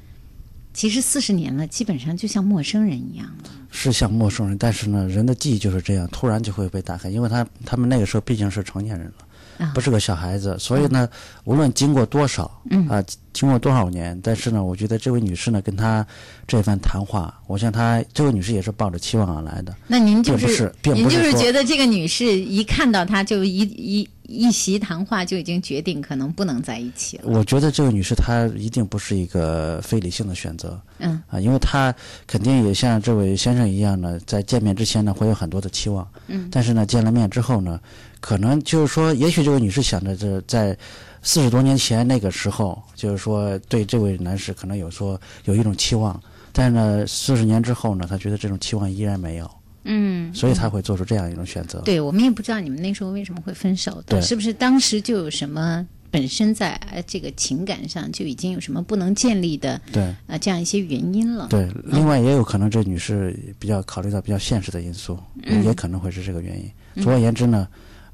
[0.73, 3.49] 其实四十年了，基本上就像陌生人一样了。
[3.71, 9.27] 是像陌生人，但是呢，人的记忆就是这样，突然就会被打开，因为他他们那个时候毕竟是成年人了。
[9.58, 9.72] 啊。
[9.74, 11.08] 不是个小孩子，所以呢，
[11.44, 12.88] 无论经过多少，嗯。
[12.88, 16.06] 啊、经过多少年，但是呢，我觉得这位女士呢，跟她
[16.48, 19.76] 这番谈话，我想她这位女士也是抱着期望而来的。
[19.88, 27.23] 那您就是您就是觉得这个女士一看到他就一一一席谈话就已经决定可能不能在一起了。
[27.25, 30.79] 我觉得这位女士她一定不是一个非理性的选择。
[30.99, 31.21] 嗯。
[31.27, 31.93] 啊，因为她
[32.25, 36.49] 肯定也像这位先生一样呢，在见面之前呢会有很多的期望，嗯。
[36.51, 37.79] 但是呢见了面之后呢，
[38.19, 40.77] 可能就是说，也许这位女士想着这在
[41.21, 49.49] 四十多年前那个时候，就是说对这位男士可能有说有一种期望，但是呢四十年之后呢，她觉得这种期望依然没有，
[49.86, 51.80] 嗯，所以才会做出这样一种选择。
[51.82, 54.21] 对我们也不知道你们那时候为什么会分手的，对。
[54.21, 60.13] 是不是当时就有什么本身在呃这个情感上就已经有什么不能建立的对。
[60.28, 61.48] 呃这样一些原因了？
[61.50, 65.63] 对，另外也有可能这女士比较考虑到比较现实的因素，嗯。
[65.63, 67.04] 也可能会是这个原因。
[67.04, 67.67] 总而言之呢，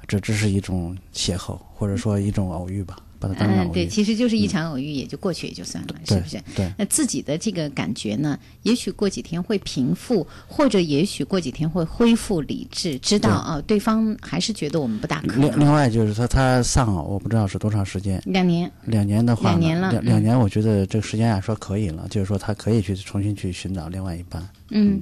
[0.07, 3.87] 这只是一种邂逅，或者说一种偶遇吧，把它当成嗯，对。
[3.87, 6.41] 其实就是一场偶遇，也就过去也就算了，是不是？
[6.55, 15.59] 对那自己的这个感觉呢，也许过几天会平复，或者也许过几天会恢复理智，知道对啊，对方还是觉得我们不大可另能。
[15.59, 18.21] 另外就是说，他丧偶，我不知道是多长时间。
[18.25, 24.41] 两年，两年的话，两年了嗯两两年，我觉得这个时间来说可以了，就是说他可以去重新去寻找另外一半。
[24.71, 25.01] 嗯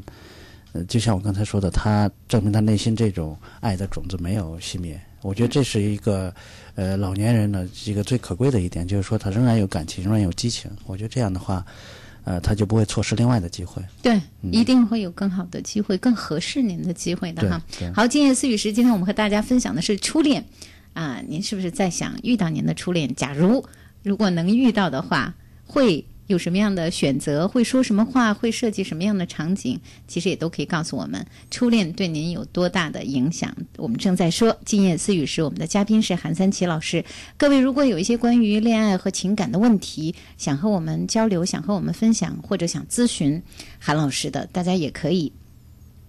[0.74, 5.00] 呃，就像我刚才说的，他证明他内心这种爱的种子没有熄灭。
[5.22, 6.34] 我觉得这是一个，
[6.76, 10.70] 呃，老年人呢一个最可贵的一点，就是说他仍然有感情，仍然有激情。
[10.86, 11.66] 我觉得这样的话，
[12.24, 13.82] 呃，他就不会错失另外的机会。
[14.02, 14.20] 对，
[14.52, 17.62] 一定会有更好的机会，更合适您的机会的哈。
[17.94, 20.46] 好，今夜思雨时，今天我们和大家分享的是初恋
[20.94, 23.14] 啊，您是不是在想遇到您的初恋？
[23.16, 23.66] 假如
[24.04, 25.34] 如果能遇到的话，
[25.66, 27.48] 会有什么样的选择？
[27.48, 28.32] 会说什么话？
[28.32, 29.80] 会设计什么样的场景？
[30.08, 33.52] 其实也都可以告诉我们，初恋对您有多大的影响。
[33.78, 37.04] 我们正在说今夜思语时，我们的嘉宾是韩三奇老师。
[37.36, 43.42] 各位如果有一些关于恋爱和情感的问题，想和我们交流，想和我们分享，或者想咨询
[43.80, 45.34] 韩老师的，大家也可以。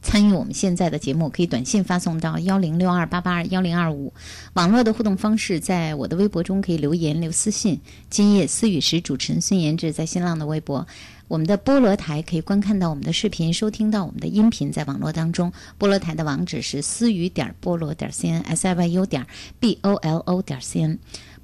[0.03, 4.13] 参与我们现在的节目，可以短信发送到幺零六二八八二幺零二五。
[4.55, 7.81] 网络的互动方式，在我的微博中可以留言留私信。
[8.09, 10.87] 今夜思雨时，主持人孙延志在新浪的微博。
[11.29, 15.53] 我们的菠萝台可以观看到我们的视频，收听到我们的音频，在网络当中。
[15.79, 19.25] 菠萝台的网址是思雨点菠萝点 cn s i y u 点
[19.61, 20.99] b o l o 点 cn。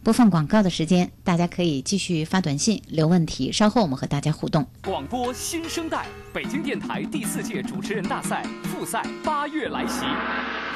[0.06, 4.64] 播放广告的时间，大家可以继续发短信留问题，稍后我们和大家互动。
[4.84, 10.04] 广播新生代，北京电台第四届主持人大赛复赛八月来袭，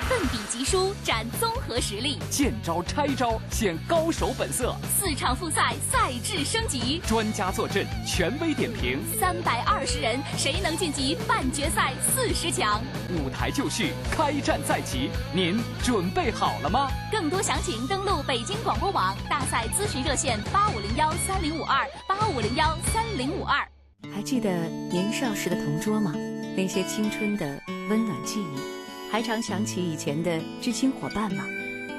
[0.09, 12.83] 奋笔疾书，展综合实力，见招拆招，显高手本色，四场复赛赛制升级，专家坐镇，权威点评，三百二十人，谁能晋级半决赛四十强？
[13.11, 16.91] 舞台就绪，开战在即，您准备好了吗？
[17.13, 23.67] 更多详情登录北京广播网大赛咨询热线八五零幺三零五二八五零幺三零五二。
[24.15, 24.51] 还记得
[24.91, 26.13] 年少时的同桌吗？
[26.57, 27.47] 那些青春的
[27.89, 31.45] 温暖记忆，还常想起以前的知青伙伴吗？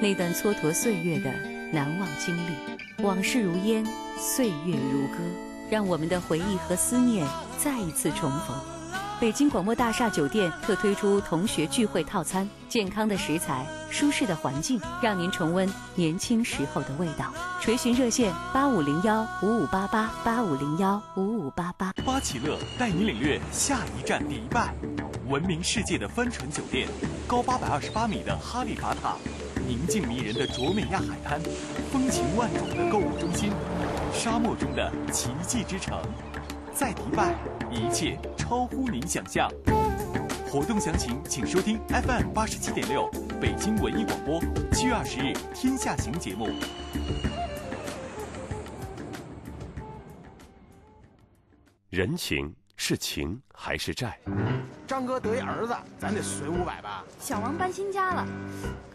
[0.01, 1.31] 那段蹉跎岁月的
[1.71, 3.03] 难忘经历。
[3.03, 3.86] 往事如烟，
[4.17, 5.17] 岁月如歌，
[5.69, 7.25] 让我们的回忆和思念
[7.57, 8.55] 再一次重逢。
[9.21, 17.31] 北京广播大厦酒店特推出同学聚会套餐，健康的食材，舒适的环境，让您重温年轻时候的味道。
[17.62, 21.93] 垂询热线：八五零幺五五八八八五零幺五五八八。
[22.03, 24.73] 巴奇乐带你领略下一站迪拜，
[25.27, 26.88] 闻名世界的帆船酒店，
[27.27, 29.17] 高八百二十八米的哈利法塔，
[29.67, 31.39] 宁静迷人的卓美亚海滩，
[31.91, 33.51] 风情万种的购物中心，
[34.15, 36.01] 沙漠中的奇迹之城，
[36.81, 37.35] 在迪拜，
[37.69, 39.47] 一切超乎您想象。
[40.49, 43.07] 活动详情请收听 FM 八十七点六
[43.39, 44.41] 北京文艺广播
[44.71, 46.49] 七月二十日《天下行》节目。
[51.91, 52.51] 人情
[52.83, 54.19] 是情还是债？
[54.87, 57.03] 张哥得一儿子，咱得随五百吧。
[57.19, 58.25] 小王搬新家了，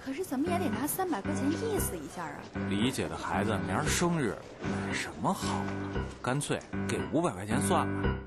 [0.05, 2.35] 可是怎么也得拿三百块钱意思一下啊。
[2.69, 6.05] 李姐的孩子明儿生日，买什么好呢？
[6.21, 8.19] 干脆给五百块钱算了。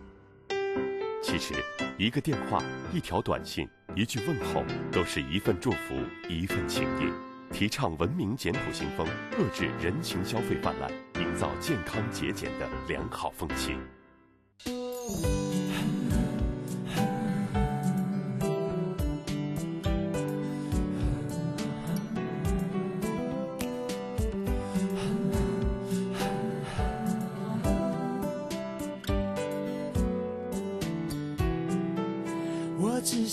[1.21, 1.53] 其实，
[1.97, 3.67] 一个电话、一条短信、
[3.97, 5.93] 一句问候，都是一份祝福，
[6.29, 7.11] 一份情谊。
[7.53, 9.05] 提倡文明简朴行风，
[9.37, 13.75] 遏制人情消费泛滥，营造健康节俭的良好风气。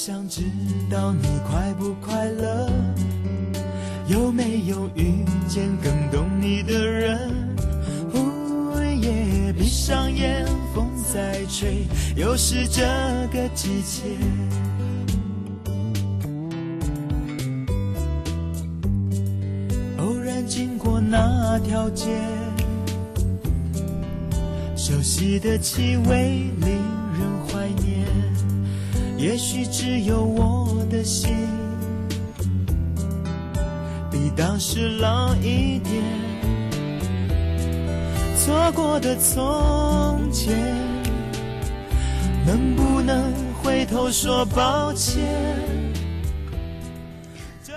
[0.07, 0.43] 想知
[0.89, 2.71] 道你快不快乐，
[4.07, 7.19] 有没有遇见更懂你的人？
[8.15, 12.83] 呜耶，闭上眼，风在吹，又是这
[13.33, 14.05] 个季节。
[19.99, 22.17] 偶然经过那条街，
[24.77, 26.69] 熟悉的气味令
[27.19, 28.07] 人怀念。
[29.19, 31.35] 也许只有我的心
[34.11, 36.03] 比当时老一点，
[38.37, 40.55] 错过的从前，
[42.47, 45.25] 能不能回头说抱歉？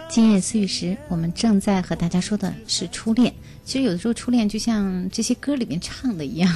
[0.10, 3.32] 今夜思雨时，我们正在和大家说的是初恋。
[3.64, 6.52] 其实有的时候初恋就像这些歌里面唱的一样，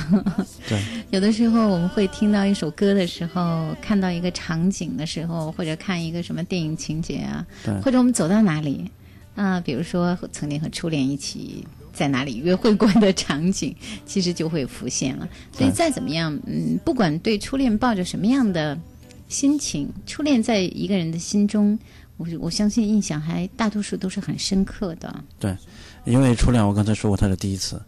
[0.68, 7.46] 对， 有的时候我们会听到一首歌的时候，看到一个场景的时候，或者看一个什么电影情节啊，
[7.84, 8.90] 或者我们走到哪里
[9.36, 15.30] 啊、比如说曾经和初恋一起在哪里约会过的场景，其实就会浮现了。
[15.56, 18.80] 所以再怎么样，嗯，不管对初恋抱着什么样的
[19.30, 21.78] 心情，初恋在一个人的心中，
[22.24, 25.14] 我我相信印象还大多数都是很深刻的。
[25.40, 25.56] 对，
[26.06, 27.82] 因为初恋我刚才说过他是第一次，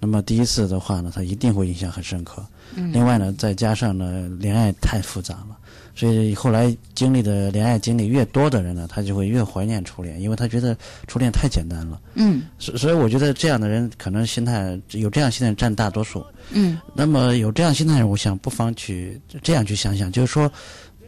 [0.00, 2.44] 那么第一次的话呢，他一定会印象很深刻。
[2.74, 5.58] 嗯另外呢，再加上呢，恋爱太复杂了，
[5.94, 10.74] 所以后来经历的恋爱经历越多的人呢，他就会越怀念初恋，因为他觉得
[11.06, 12.00] 初恋太简单了。
[12.14, 16.24] 嗯所所以我觉得这样的人可能心态有这样心态占大多数。
[16.50, 20.50] 嗯那么有这样心态我想不妨去这样去想想，就是说，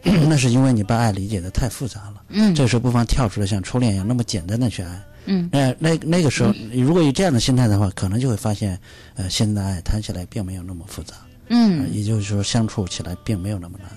[0.28, 2.22] 那是因为你把爱理解的太复杂了。
[2.28, 5.02] 嗯这个时候不妨跳出来，像初恋一样那么简单的去爱。
[5.26, 8.78] 嗯那那那个时候，如果有这样的心态的话，可能就会发现，
[9.14, 11.14] 呃，现在的爱谈起来并没有那么复杂，
[11.48, 13.90] 嗯呃也就是说相处起来并没有那么难。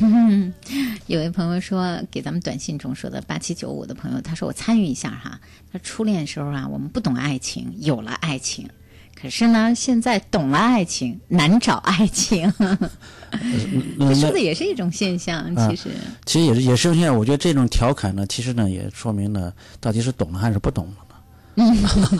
[0.00, 0.52] 嗯，
[1.06, 5.40] 有位朋友说给咱们短信中说的八七九五的朋友，他说我参与一下哈。
[5.72, 8.68] 他初恋的时候啊，我们不懂爱情，有了爱情，
[9.22, 12.52] 可是呢，现在懂了爱情，难找爱情。
[13.98, 15.90] 这说的也是一种现象，啊其实。
[16.26, 20.92] 其实也是也是现在，我觉得这种调侃呢，其实呢也说明了到底是懂了还是不懂。
[21.54, 21.76] 嗯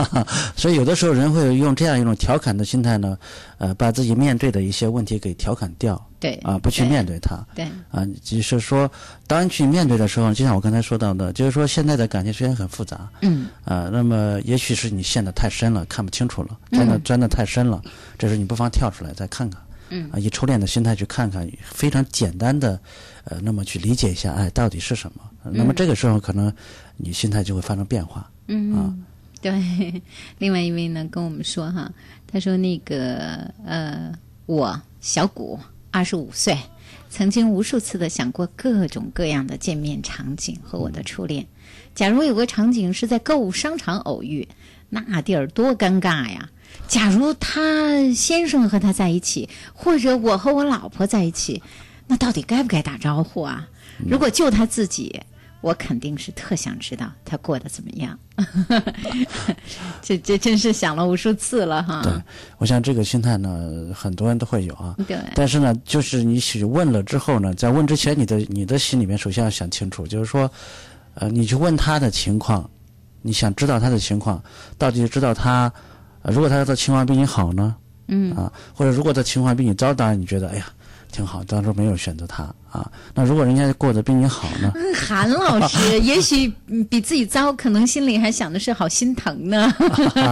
[0.56, 3.16] 所以有的时候人会用这样一种调侃的心态呢，
[3.58, 6.00] 呃，把自己面对的一些问题给调侃掉。
[6.20, 7.36] 对啊，不去面对它。
[7.54, 8.88] 对啊，就是说，
[9.26, 17.82] 当去面对的时候，就像我刚才说到的，就是说现在的感情虽然很复杂，嗯啊，那么也许是你陷得太深了，看不清楚了，钻的嗯钻得太深了，
[18.18, 19.60] 这时候你不妨跳出来再看看。
[19.94, 22.78] 嗯啊，以初恋的心态去看看，非常简单的，
[23.24, 25.22] 呃，那么去理解一下爱到底是什么。
[25.42, 26.50] 那么嗯这个时候，可能
[26.96, 28.30] 你心态就会发生变化。
[28.46, 28.94] 嗯，啊
[29.42, 30.02] 对。
[30.38, 31.92] 另外一位呢跟我们说哈，
[32.26, 34.12] 他说那个呃，
[34.46, 36.56] 我小谷二十五岁，
[37.10, 41.46] 曾经无数次的想过各种各样的见面场景和我的初恋。
[41.94, 44.48] 假如有个场景是在购物商场偶遇，
[44.88, 46.48] 那地儿多尴尬呀！
[46.88, 51.62] 假如他先生和他在一起，或者我和我老婆在一起，
[52.06, 53.68] 那到底该不该打招呼啊？
[54.06, 55.20] 如果就他自己，
[55.62, 58.18] 我肯定是特想知道他过得怎么样。
[60.02, 62.02] 这这真是想了无数次了哈。
[62.02, 62.12] 对，
[62.58, 64.94] 我想这个心态呢，很多人都会有啊。
[65.06, 65.16] 对。
[65.34, 70.50] 但是呢，就是你去问了之后呢，在问之前，你的你的心里面首先要想清楚，就是说，
[71.14, 72.68] 呃，你去问他的情况，
[73.22, 74.42] 你想知道他的情况，
[74.76, 75.72] 到底知道他，
[76.22, 77.76] 呃、如果他的情况比你好呢？
[78.08, 78.32] 嗯。
[78.36, 80.66] 啊，或者如果他情况比你糟，当然你觉得，哎呀。
[81.12, 82.90] 挺好，当初没有选择他啊。
[83.14, 84.72] 那如果人家过得比你好呢？
[84.96, 86.48] 韩老师，也许
[86.88, 89.70] 比自己糟，可能心里还想的是好心疼呢。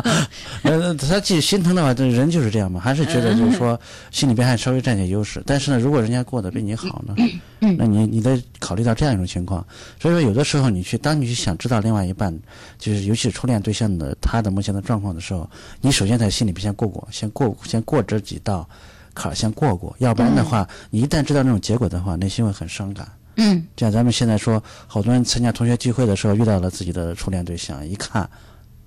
[0.65, 3.79] 呃，他既心疼的话，这人就是这样嘛，还是觉得就是说
[4.11, 5.43] 心里边还稍微占点优势。
[5.45, 7.15] 但是呢，如果人家过得比你好呢，
[7.59, 9.65] 那你你得考虑到这样一种情况。
[10.01, 12.35] 所以说，有的时候你去，当你去想知道另外一半，
[12.79, 15.49] 就是尤其是初恋对象的他的目前的状况的时候，
[15.83, 18.67] 你首先在心里边先过过，先过先过这几道。
[19.15, 23.07] 坎先过过，要不然的话，你一旦知道那种结果的话，内心会很伤感。
[23.37, 28.29] 嗯，就像咱们现在说，好多人参加同学聚会的时候遇到了自己的初恋对象，一看，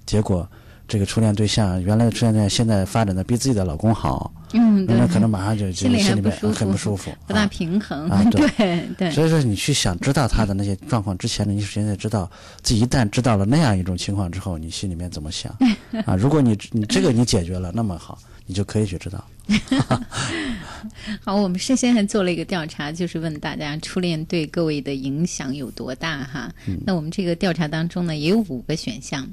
[0.05, 0.47] 结果
[0.87, 6.15] 这个初恋对象原来的初恋对象现在发展的比自己的老公好，嗯，那可能马上就心里面
[6.53, 8.23] 很不舒服，不大平衡啊。
[8.31, 12.29] 对 对，所以说你去想知道他的那些状况之前呢，你首先得知道
[12.61, 15.55] 自己一旦知道了那样一种情况之后，你心里面怎么想
[16.05, 16.15] 啊？
[16.15, 18.19] 如果你你这个你解决了，那么好。
[18.45, 19.25] 你就可以去知道。
[21.23, 26.53] 好，我们事先还做了一个调查，就是问大家初恋对各位的影响有多大哈？
[26.85, 29.25] 那我们这个调查当中呢，也有五个选项，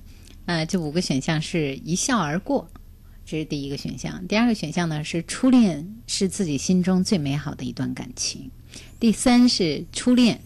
[0.50, 2.68] 呃，这五个选项是一笑而过，
[3.24, 4.26] 这是第一个选项。
[4.26, 8.50] 第二个选项呢是初恋是自己心中最美好的一段感情。
[8.98, 10.40] 第三是初恋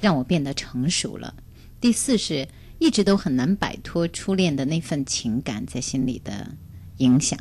[0.00, 1.36] 让我变得成熟了。
[1.80, 2.48] 第四是
[2.80, 6.50] 一直都很难摆脱初恋的那份情感在心里的
[6.96, 7.38] 影响。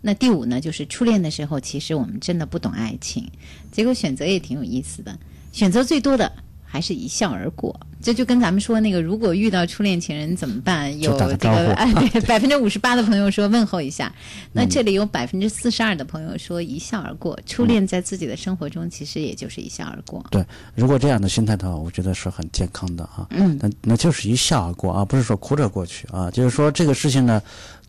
[0.00, 3.30] 那第五呢，就是初恋的时候，其实我们真的不懂爱情，
[3.70, 5.18] 结果选择也挺有意思的，
[5.52, 6.32] 选择最多的
[6.74, 7.78] 还是一笑而过。
[8.02, 10.90] 这就跟咱们说那个，如果遇到初恋情人怎么办？
[11.00, 11.72] 有这个
[12.26, 14.12] 百分之五十八的朋友说问候一下。
[14.52, 17.38] 那这里有百分之四十二的朋友说一笑而过。
[17.46, 20.26] 初恋在自己的生活中，其实也就是一笑而过。
[20.32, 20.44] 对，
[20.74, 23.24] 如果这样的心态的话，我觉得是很健康的啊。
[23.30, 26.28] 嗯，那那就是一笑而过啊，不是说哭着过去啊。
[26.32, 27.40] 就是说这个事情呢。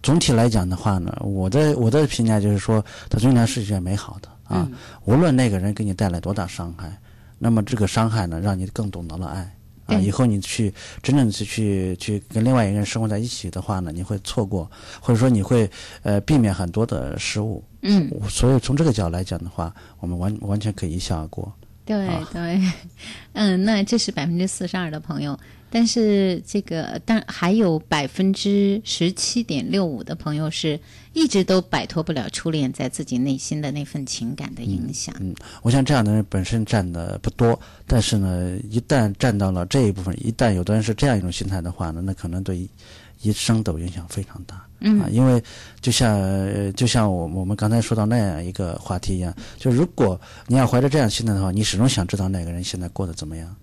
[0.03, 4.69] 总体来讲的话呢，我的我的评价就是说，它仍然是一件美好的啊。
[5.05, 6.95] 无论那个人给你带来多大伤害，
[7.37, 9.55] 那么这个伤害呢，让你更懂得了爱
[9.85, 9.99] 啊。
[9.99, 10.73] 以后你去
[11.03, 14.69] 真正去去去跟另外一个人生活在一起的话呢，你会错过，
[14.99, 15.69] 或者说你会
[16.03, 17.63] 呃避免很多的失误。
[17.81, 21.51] 嗯，所以从这个角度来讲的话，我们完完全可以一笑而过。
[21.85, 22.61] 对对，
[23.33, 25.39] 嗯，那这是百分之四十二的朋友。
[25.67, 30.79] 但是这个，但还有百分之十七点六五的朋友是
[31.11, 35.13] 一直都摆脱不了初恋在自己内心的那份情感的影响。
[35.19, 42.65] 嗯，我想这样的人本身占的不多，但是呢，一旦占到了这一部分，一旦有的人是这样一种心态的话呢，那可能对
[43.21, 44.65] 一生都影响非常大。
[44.85, 45.43] 嗯，因为
[45.81, 46.15] 就像
[46.73, 53.55] 就像我我们刚才说到那样一个话题一样，就如果你要怀着这样心态的话，你始终想知道那个人现在过得怎么样。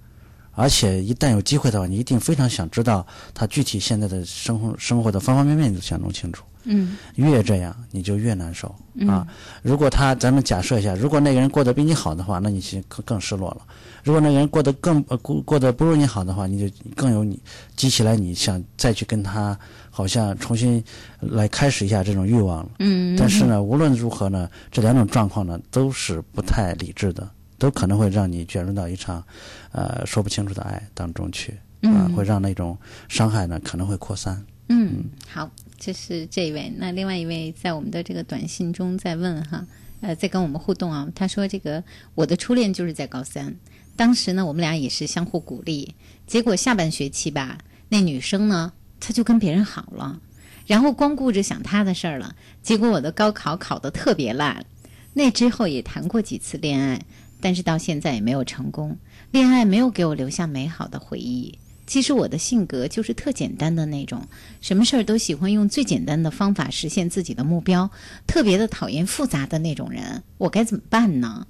[0.54, 6.44] 而且一旦有机会的话，你一定非常想知道他具体现在的生活生活的方方面面你都想弄清楚。
[6.64, 8.72] 嗯，越这样你就越难受
[9.08, 9.26] 啊！
[9.62, 13.62] 如果他，咱们假设一下，如果那个人过得比你好的话，那你其实更更失落了；
[14.04, 17.36] 如果那个人过得更过过得不如你好的话，你就更有你
[17.74, 19.58] 激起来你想再去跟他
[19.90, 20.80] 好像重新
[21.18, 22.70] 来开始一下这种欲望了。
[22.78, 27.28] 嗯，但是呢，无论如何呢，这两种状况呢都是不太理智的。
[27.62, 29.24] 都可能会让你卷入到一场，
[29.70, 32.76] 呃，说不清楚的爱当中去，啊，会让那种
[33.08, 34.44] 伤害呢可能会扩散。
[34.68, 35.48] 嗯，好，
[35.78, 36.72] 这是这一位。
[36.76, 39.64] 那另外一位在我们的这个短信中在问哈，
[40.00, 41.08] 呃，在跟我们互动啊。
[41.14, 41.84] 他说：“这个
[42.16, 43.54] 我的初恋就是在高三，
[43.94, 45.94] 当时呢我们俩也是相互鼓励，
[46.26, 47.58] 结果下半学期吧，
[47.90, 50.20] 那女生呢她就跟别人好了，
[50.66, 54.66] 然后光顾着想她的事儿了，结果我的高考考得特别烂。
[55.14, 57.00] 那之后也谈过几次恋爱。”
[57.42, 58.96] 但是到现在也没有成功，
[59.32, 61.58] 恋爱没有给我留下美好的回忆。
[61.84, 64.22] 其实我的性格就是特简单的那种，
[64.60, 67.90] 什么事儿都喜欢用最简单的方法实现自己的目标，
[68.26, 70.22] 特别的讨厌复杂的那种人。
[70.38, 71.44] 我该怎么办呢？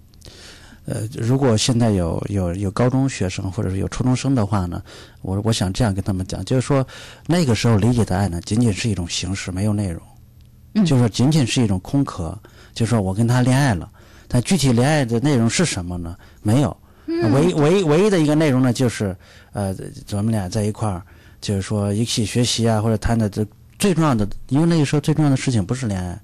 [0.87, 4.83] 呃，如果现在有有有高中学生或者是有初中生的话呢，
[5.21, 6.85] 我我想这样跟他们讲，就是说
[7.27, 10.03] 那个时候理解的爱呢，仅仅是一种形式，没有内容，
[10.85, 12.37] 就是说仅仅是一种空壳，
[12.75, 13.89] 就是说我跟他恋爱了。
[14.33, 16.17] 但具体恋爱的内容是什么呢？
[16.41, 16.75] 没有，
[17.07, 19.15] 唯唯唯一的一个内容呢，就是
[19.53, 19.75] 呃，
[20.07, 21.03] 咱们俩在一块儿，
[21.39, 23.47] 就是说一起学习啊，或者谈的这
[23.79, 26.19] 最重要的，因为那个时候最重要的事情不是恋爱，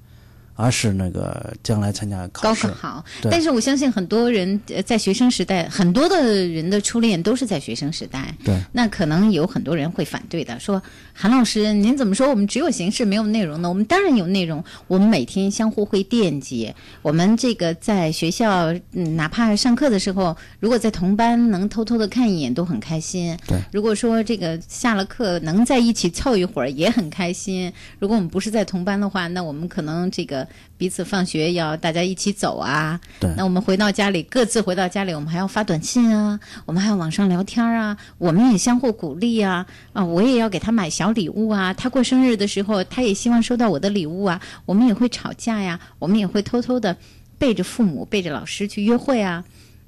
[0.58, 2.66] 而是那个将来参加考试。
[2.66, 8.34] 高考，对但是我相信很多人呃在学生时代，很多的人的初恋都是在学生时代。
[8.44, 10.82] 对，那可能有很多人会反对的，说
[11.14, 13.68] 韩老师，您怎么说我们只有形式没有内容呢？
[13.68, 16.74] 我们当然有内容，我们每天相互会惦记。
[17.02, 23.38] 我们这个在学校，嗯，哪怕上课的时候，如果在同班能偷偷的看一眼，都很开心。
[23.46, 27.72] 对，如果说这个下了课能在一起凑一会儿，也很开心。
[28.00, 33.00] 如果我们不是在同班的话，那我们可能这个彼此放学要大家一起走啊。
[33.18, 39.66] 对那我们回到家里，各自回到家里，我们还要发短信啊，我们还要网上聊天啊，我们也相互鼓励啊。
[39.92, 41.72] 啊，我也要给他买小礼物啊。
[41.74, 44.40] 他过生日的时候，他也希望收到我的礼物啊。
[44.64, 46.96] 我们也会吵架呀，我们也会偷偷的
[47.38, 49.44] 背着父母、背着老师去约会啊。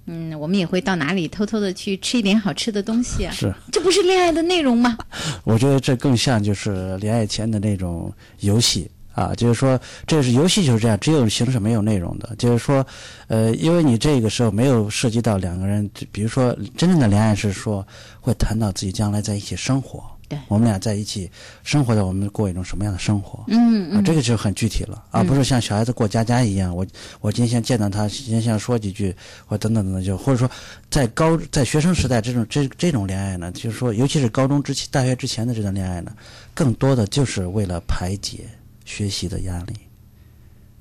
[0.07, 3.33] 嗯，我们也会到哪里偷偷的去吃一点好吃的东西啊。
[3.33, 4.99] 是，这不是恋爱的内容吗？
[5.45, 8.91] 我觉得这更像就是恋爱前的那种游戏
[9.21, 12.35] 啊，就是说这是游戏就是这样，只有形式没有内容的。
[12.39, 12.87] 就是说，
[13.29, 17.87] 呃，因为你这个时候没有涉及到两个人，比如说真正的恋爱是说
[18.19, 20.03] 会谈到自己将来在一起生活。
[20.27, 21.29] 对，我们俩在一起
[21.65, 23.45] 生活的，我们过一种什么样的生活？
[23.49, 26.87] 嗯啊，这个就很具体了，而不是像小孩子过家家一样，我
[27.21, 29.15] 我今天先见到他，今天先说几句，
[29.45, 30.49] 或等等等等，就或者说
[30.89, 36.13] 在高在学生时代这种这这种恋爱呢，就是说，尤其是高中之前、大学之前的这段恋爱呢，
[36.55, 38.45] 更多的就是为了排解
[38.85, 39.75] 学习的压力，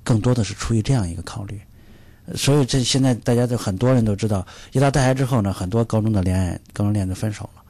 [0.04, 1.60] 更多的是出于这样一个考虑。
[2.26, 7.64] 呃所以这现在大家都很多人都知道，一到大学之后呢，很多高中的恋爱、高中恋爱就分手了。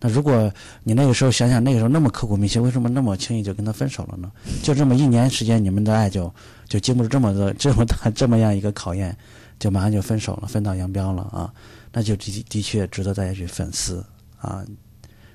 [0.00, 4.30] 那如果你那个时候想想，那个时候那么刻骨铭心，为什么那么轻易就跟他分手了呢？
[4.62, 6.32] 就这么一年时间，你们的爱就
[6.68, 9.16] 就经不住这么多 这么大这么样一个考验，
[9.58, 11.52] 就马上就分手了，分道扬镳了啊！
[11.92, 14.04] 那就的的确值得大家去反思
[14.38, 14.64] 啊。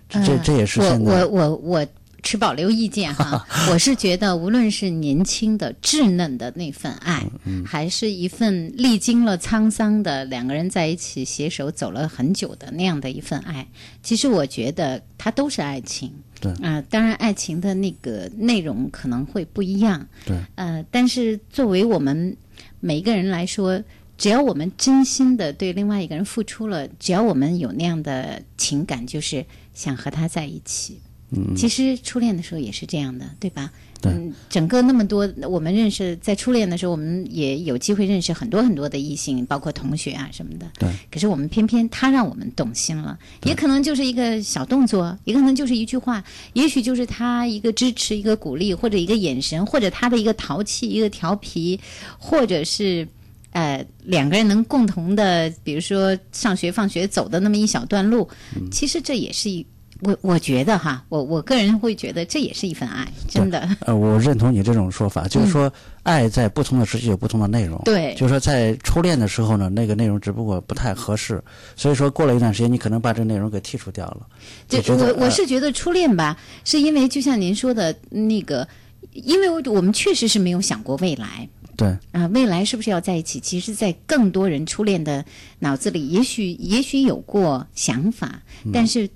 [0.08, 1.88] 这这也是现在我我我
[2.24, 3.46] 持保留意见哈。
[3.72, 13.68] 我是觉得，无论是年轻的稚嫩的那份爱，嗯还是一份历经了沧桑的两个人在一起携手走了很久的那样的一份爱，
[14.04, 16.14] 其实我觉得它都是爱情。
[16.42, 20.08] 对啊、当然，爱情的那个内容可能会不一样。
[20.26, 22.38] 对，呃，但是作为我们
[22.80, 23.84] 每一个人来说，
[24.18, 31.02] 只要我们真心的对另外一个人付出了，只要我们有那样的情感，就是想和他在一起。
[31.32, 33.72] 嗯，其实初恋的时候也是这样的，对吧？
[34.02, 40.66] 对嗯，整个那么多，我们认识在初恋的时候，我们也有机会认识很多很多的异性，包括同学啊什么的。
[40.80, 40.90] 对。
[41.12, 46.24] 可是我们偏偏他让我们动心了，也可能就是一个小动作，也可能就是一句话，
[46.54, 51.80] 也许就是他一个支持、一个鼓励，或者一个眼神，或者他的一个淘气、一个调皮，
[52.18, 53.08] 或者是。
[53.52, 59.66] 呃，两个人能共同的，比如说上学放学走的那么一小段路，嗯其实这也是一，
[60.02, 63.68] 我我觉得哈，我我个人会觉得这也是一份爱，真的。
[63.82, 65.72] 呃，我认同你这种说法， 就是说，
[66.04, 67.82] 爱在不同的时期有不同的内容。
[67.84, 71.44] 对就是说，在初恋的时候呢，那个内容只不过不太合适，
[71.76, 74.28] 所以说过了一段时间，你可能把这个内容给剔除掉了。
[74.68, 78.66] 就就觉得我我是觉得初恋吧，是因为就像您说的那个，
[79.12, 81.50] 因为我们确实是没有想过未来。
[81.76, 83.40] 对啊，未来是不是要在一起？
[83.40, 85.24] 其实，在更多人初恋的
[85.60, 89.10] 脑子里，也许也许有过想法，嗯但是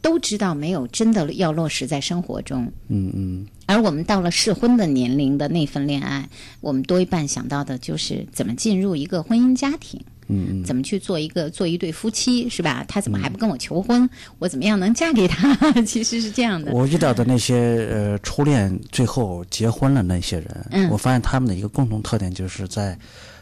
[0.00, 2.70] 都知道没有真的要落实在生活中。
[2.88, 6.28] 嗯嗯，而我们到了适婚的年龄的那份恋爱，
[6.60, 10.00] 我们多一半想到的就是怎么进入一个婚姻家庭。
[10.30, 12.84] 嗯嗯，怎么去做一个做一对夫妻是吧？
[12.86, 14.06] 他怎么还不跟我求婚？
[14.38, 15.54] 我怎么样能嫁给他？
[15.86, 16.70] 其实是这样的。
[16.70, 22.98] 我遇到的那些呃初恋最后结婚了那些人，嗯我发现他们的一个共同特点就是在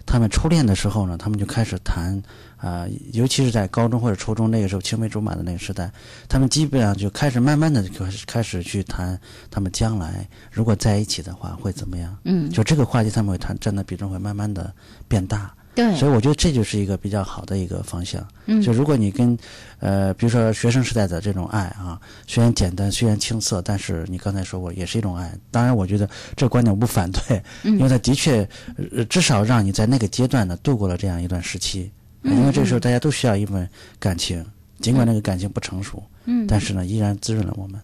[0.06, 2.22] 他们初恋的时候呢，他们就开始谈
[2.56, 5.90] 啊、尤其是在高中或者初中那个时候青梅竹马的那个时代，
[6.28, 9.18] 他们基本上就开始慢慢的开始开始去谈
[9.50, 12.16] 他们将来如果在一起的话会怎么样。
[12.24, 14.72] 嗯就这个话题他们会谈，占的比重会慢慢的
[15.06, 15.52] 变大。
[15.74, 18.26] 对所以我觉得这就是一个比较好的一个方向。
[18.46, 19.36] 嗯就如果你跟，
[19.78, 25.30] 呃，比如说学生时代的这种爱啊，虽然简单，虽然青涩，但是你刚才说过也是一种爱。
[25.50, 28.48] 当然，我觉得这个观点我不反对，嗯因为它的确，
[28.96, 31.92] 呃，至少让你在那个阶段呢度过了这样一段时期。
[32.26, 33.68] 呃因为这时候大家都需要一份
[33.98, 34.44] 感情，
[34.80, 36.46] 尽管那个感情不成熟，嗯。
[36.46, 37.80] 但是呢，依然滋润了我们。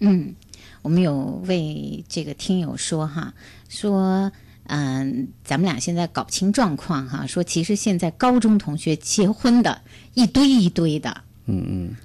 [0.00, 0.34] 嗯，
[0.82, 3.32] 我们有为这个听友说哈，
[3.68, 4.30] 说
[4.66, 9.80] 嗯、咱们俩现在搞不清状况哈，说其实现在高中同学结婚的
[10.14, 11.96] 一堆一堆的，嗯嗯，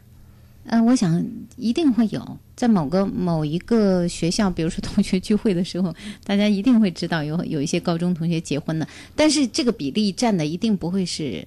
[0.66, 1.26] 呃，我想
[1.56, 8.86] 一定会有，在某个某一个学校，比如说同学聚会的时候， 大家一定会知道有有一些高中同学结婚的，
[9.16, 11.46] 但是这个比例占的一定不会是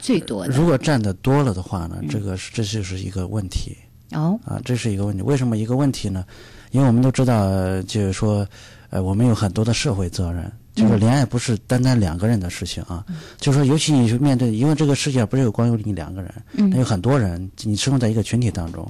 [0.00, 0.54] 最多的。
[0.54, 3.76] 如果占的多了的话呢，这个是这就是一个问题。
[4.12, 5.22] 哦，啊，这是一个问题。
[5.22, 6.24] 为什么一个问题呢？
[6.72, 8.46] 因为我们都知道，呃就是说，
[8.90, 13.04] 呃，我们有很多的社会责任，就是恋爱不是单单两个人的事情啊，
[13.38, 18.88] 就是说，尤其你是面对，因为这个世界上不是有光有你两个人，嗯那有很多人，你生活在一个群体当中，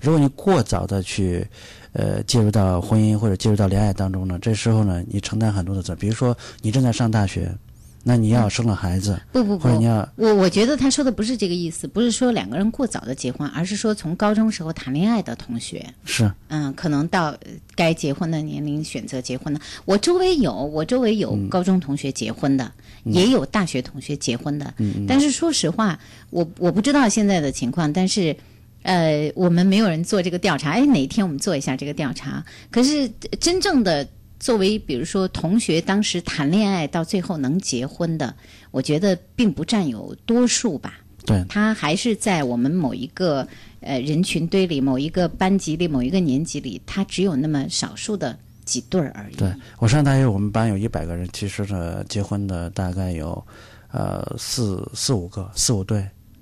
[0.00, 1.46] 如果你过早的去，
[1.92, 7.54] 呃，介入到婚姻或者介入到恋爱当中呢，这时候呢，你承担很多的责任，比如说你正在上大学，
[8.02, 17.38] 那你要生了孩子，不不不或者你要，我我觉得他说的不是这个意思，不是说两个人过早的结婚，而是说从高中时候谈恋爱的同学，是嗯，可能到呃
[17.74, 19.60] 该结婚的年龄选择结婚的。
[19.84, 22.72] 我周围有，我周围有高中同学结婚的，
[23.04, 24.74] 也有大学同学结婚的。
[24.78, 25.98] 嗯但是说实话，
[26.30, 28.36] 我我不知道现在的情况，但是。
[28.84, 30.72] 呃，我们没有人做这个调查。
[30.72, 32.44] 哎，哪一天我们做一下这个调查？
[32.68, 34.04] 可是呃真正的
[34.42, 38.34] 作为，比如说同学当时谈恋爱到最后能结婚的，
[38.72, 40.98] 我觉得并不占有多数吧。
[41.24, 43.46] 对，他还是在我们某一个
[43.80, 49.36] 呃人群堆里、某一个班级里、某一个年级里，他只有那么少数的几对儿而已。
[49.36, 53.46] 对我上大学，我们班有一百个人，其实呢，结婚的大概有，
[53.92, 56.00] 呃，四四五个，四五对，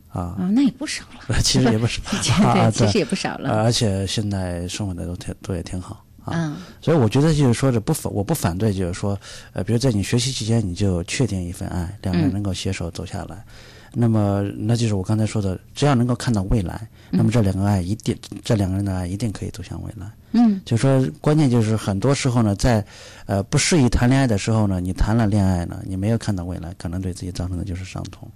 [0.08, 1.38] 啊，啊、那也不少了。
[1.44, 3.50] 其实也不少 对， 啊，其实也不少了。
[3.50, 6.56] 呃而且现在生活的都挺都也挺好啊。
[6.56, 9.18] 嗯所以我觉得就是说，这不反我不反对，就是说，
[9.52, 13.44] 呃，比如在你学习期间，你就确定一份爱，两个人嗯能够携手走下来。
[13.92, 20.10] 那么，那就是我刚才说的，只要能够看到未来，那么这两个爱一定，这两个人的爱一定可以走向未来。
[20.32, 22.82] 嗯，就说关键就是很多时候呢，在
[23.26, 28.26] 呃不适宜谈恋爱的时候呢，你谈了恋爱呢，你没有看到未来，可能对自己造成的就是伤痛。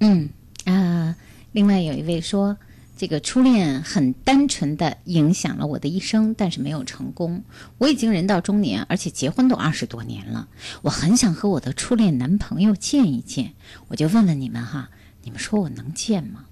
[0.00, 0.26] 嗯
[0.64, 1.14] 啊、
[1.50, 2.56] 另外有一位说，
[3.02, 7.42] 这个初恋很单纯的影响了我的一生，但是没有成功。
[7.78, 10.46] 我已经人到中年，而且结婚都二十多年了，
[10.82, 13.54] 我很想和我的初恋男朋友见一见。
[13.88, 14.88] 我就问问你们哈，
[15.24, 16.44] 你们说我能见吗？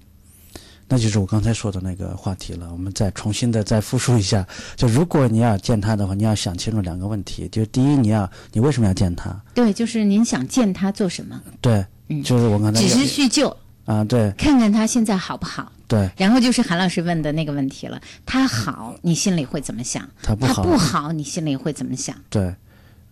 [0.89, 2.73] 那就是我刚才说的那个话题了。
[2.73, 4.45] 我们再重新的再复述一下，
[4.75, 7.49] 就如果你要见他的话，你要想清楚两个问题。
[7.53, 9.41] 就第一，你要你为什么要见他？
[9.55, 11.41] 对，就是您想见他做什么？
[11.61, 15.71] 对，嗯就是我刚才只是叙旧，啊，对看看他现在好不好。
[15.91, 20.09] 对，然后就是韩老师问的那个问题了，他好，你心里会怎么想？
[20.23, 22.17] 他不好不好，你心里会怎么想？
[22.31, 22.55] 对。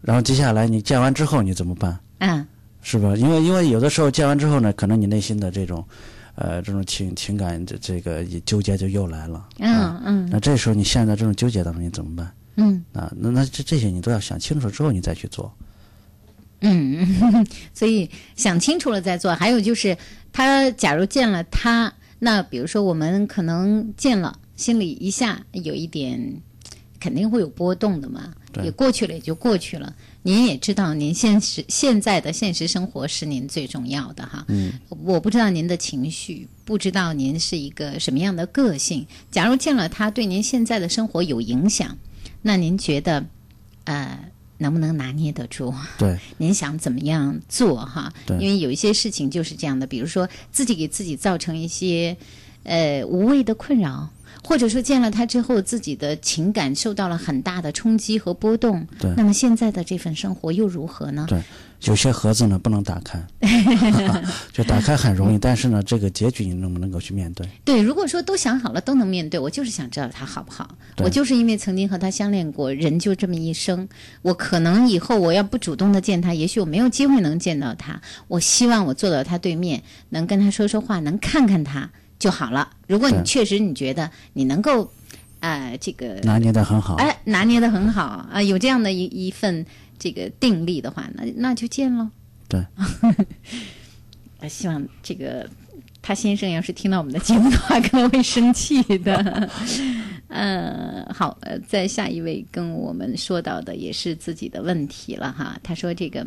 [0.00, 1.98] 然后接下来你见完之后你怎么办？
[2.18, 2.46] 嗯，
[2.82, 3.16] 是吧？
[3.16, 5.84] 因为因为有的时候见完之后呢，可能你内心的这种，
[6.36, 9.48] 呃，这种情情感这这个纠结就又来了。
[9.58, 12.32] 嗯嗯那这时候你陷在这种纠结当中，你怎么办？
[12.54, 15.52] 嗯啊，那那这这些你都要想清楚之后，你再去做。
[16.60, 19.34] 嗯， 所以想清楚了再做。
[19.34, 19.96] 还有就是，
[20.32, 26.42] 他假如见了他，那比如说我们可能见了，心里一下有一点，
[26.98, 28.34] 肯定会有波动的嘛。
[28.64, 29.94] 也过去了也就过去了。
[30.22, 34.44] 您也知道，您现实现在的现实生活是您最重要的哈。
[34.48, 39.06] 嗯，我不知道您的情绪，不知道您是一个什么样的个性。
[39.30, 41.96] 假如见了他对您现在的生活有影响，
[42.42, 43.24] 那您觉得，
[43.84, 44.18] 呃，
[44.58, 45.72] 能不能拿捏得住？
[45.96, 48.12] 对，您想怎么样做哈？
[48.26, 52.16] 对因为有一些事情就是这样的，比如说自己给自己造成一些
[52.64, 54.08] 呃无谓的困扰，
[54.44, 58.86] 或者说见了他之后自己的情感受到了很大的冲击和波动。
[58.98, 61.26] 对那么现在的这份生活又如何呢？
[61.28, 61.42] 对，
[61.84, 63.24] 有些盒子呢不能打开，
[64.52, 67.48] 就打开很容易，但是呢，这个结局你能不能够去面对？
[67.64, 70.76] 对，如果说都想好了，都能面对，我就是想知道他好不好。
[70.98, 73.88] 我就是因为曾经和他相恋过，人就这么一生，
[74.22, 78.00] 我可能以后我要不主动的见他，也许我没有机会能见到他。
[78.26, 82.70] 我希望我坐到他对面，能跟他说说话，能看看他就好了。
[82.88, 84.90] 如果你确实你觉得你能够，
[85.38, 86.96] 呃，这个拿捏得很好。
[86.96, 89.64] 哎，拿捏的很好啊、有这样的一一份
[89.98, 92.08] 这个定力的话，那那就见喽。
[92.48, 92.64] 对，
[94.40, 95.48] 呃，希望这个
[96.00, 99.50] 他先生要是听到我们的节目的话，可能会生气的。
[100.28, 105.58] 呃，好，呃，在下一位跟我们说到的也是自己的问题了哈。
[105.62, 106.26] 他说这个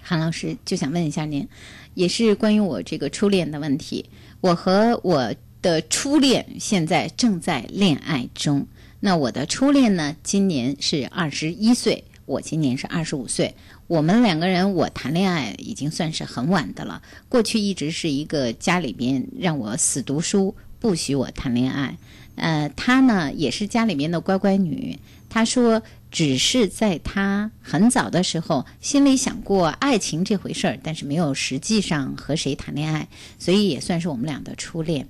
[0.00, 1.46] 韩老师就想问一下您，
[1.94, 4.08] 也是关于我这个初恋的问题。
[4.40, 8.66] 我和我的初恋现在正在恋爱中。
[9.00, 13.54] 那我的初恋呢，今年是二十一岁，我今年是二十五岁。
[13.86, 17.00] 我们两个人，我谈恋爱已经算是很晚的了。
[17.30, 21.96] 过去一直是一个家里边让我死读书，不许我谈恋爱。
[22.36, 24.98] 呃，她呢也是家里面的乖乖女。
[25.30, 33.08] 她说，只是在她很早的时候心里想过爱情这回事儿，但是没有实际上和谁谈恋爱，
[33.38, 35.08] 所以也算是我们俩的初恋。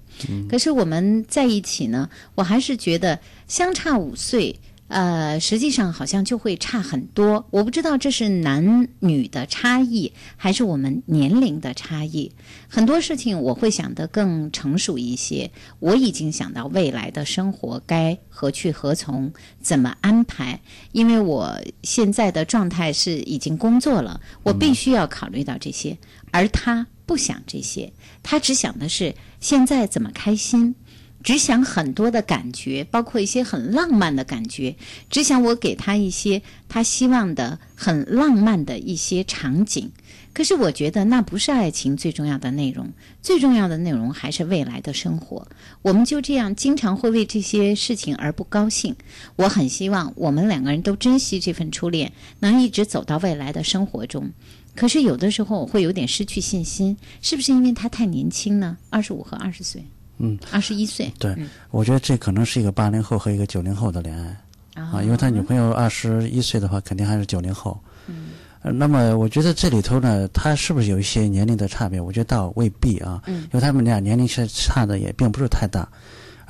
[0.48, 4.58] 可是我们在一起呢，我还是觉得相差五岁，
[4.88, 7.46] 呃，实际上好像就会差很多。
[7.50, 12.32] 我不知道这是男女的差异，还是我们年龄的差异。
[12.68, 15.50] 很多事情我会想得更成熟一些。
[15.78, 20.60] 我已经想到未来的生活该何去何从，怎么安排。
[20.92, 25.98] 因为我现在的状态是已经工作了，我必须要考虑到这些，
[26.30, 30.74] 而他不想这些，他只想的是现在怎么开心。
[31.22, 34.76] 只想很多的感觉，包括一些很浪漫的感觉，
[35.10, 39.90] 只想我给他一些他希望的很浪漫的一些场景。
[40.32, 45.48] 可是我觉得那不是爱情最重要的内容，最重要的内容还是未来的生活。
[45.82, 48.94] 我们就这样经常会为这些事情而不高兴。
[49.34, 54.30] 我很希望我们两个人都珍惜这份初恋，能一直走到未来的生活中。
[54.76, 58.76] 可是有的时候我会有点失去信心，是不是因为他太年轻呢？
[58.90, 59.84] 二十五和二十岁。
[60.18, 61.12] 嗯，二十一岁。
[61.18, 61.36] 对，
[61.70, 67.78] 我觉得这可能是一个八零后和一个九零后的恋爱啊，因为他女朋友二十一岁的话，肯定还是九零后。
[68.06, 68.30] 嗯，
[68.62, 72.00] 那么我觉得这里头呢，他是不是有一些年龄的差别？
[72.00, 75.88] 我觉得倒未必啊，因为他们俩年龄是差的也并不是太大。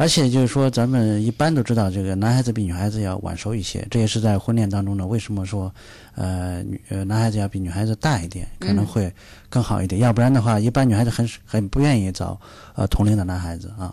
[0.01, 3.85] 而且就是说，咱们一般都知道，这个男孩子比女孩子要晚熟一些。
[3.91, 5.75] 这也是在婚恋当中呢，为什么说，
[6.15, 9.13] 呃，女呃男孩子要比女孩子大一点，可能会
[9.51, 10.01] 更好一点。
[10.01, 12.41] 要不然的话，一般女孩子很很不愿意找
[12.77, 13.93] 呃同龄的男孩子啊。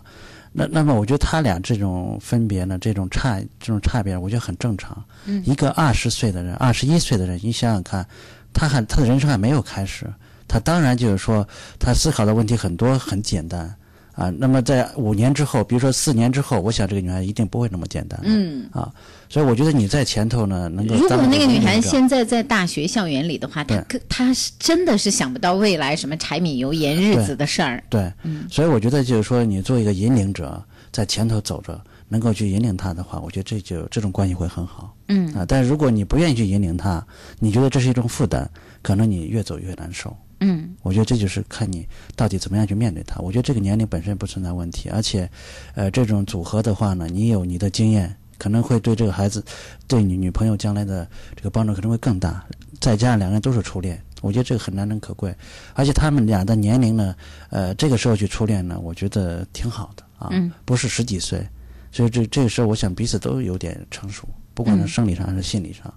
[0.52, 5.04] 那那么，我觉得他俩这种分别呢，这种差这种差别，我觉得很正常。
[5.24, 5.42] 嗯。
[5.44, 8.06] 一个二十岁的人，二十一岁的人，你想想看，
[8.54, 10.06] 他还他的人生还没有开始，
[10.46, 11.44] 他当然就是说，
[11.80, 13.74] 他思考的问题很多很简单。
[14.16, 18.18] 啊，那么在五年之后，比如说四年之后，我想这个女孩一定不会那么简单。
[18.24, 18.66] 嗯。
[18.72, 18.90] 啊，
[19.28, 20.94] 所以我觉得你在前头呢，能够。
[20.94, 27.84] 如果那个女孩现在在大学校园里的话，她她是真的是想不到未来什么柴米油盐日子的事儿。
[27.90, 28.10] 对。
[28.22, 28.46] 嗯。
[28.50, 34.96] 所以我觉得就是说，你做一个引领者，在前头走着，能够去引领她的话，我觉得这就这种关系会很好。
[35.08, 35.30] 嗯。
[35.34, 37.06] 啊，但是如果你不愿意去引领她，
[37.38, 38.48] 你觉得这是一种负担，
[38.80, 40.16] 可能你越走越难受。
[40.40, 43.20] 嗯，我觉得这就是看你到底怎么样去面对他。
[43.20, 45.28] 我觉得这个年龄本身不存在问题，而且，
[45.74, 49.42] 呃，这种组合的话呢，你有你的经验，可能会对这个孩子，
[49.88, 52.44] 对你女朋友将来的这个帮助可能会更大。
[52.80, 55.34] 再加上两个人都是初恋，我觉得这个很难能可贵。
[55.72, 57.16] 而且他们俩的年龄呢，
[57.48, 60.30] 呃，这个时候去初恋呢，我觉得挺好的啊，
[60.66, 61.46] 不是十几岁，
[61.90, 65.92] 所以这这个时候，我想彼此都有点成熟，不管是生理上还是心理上，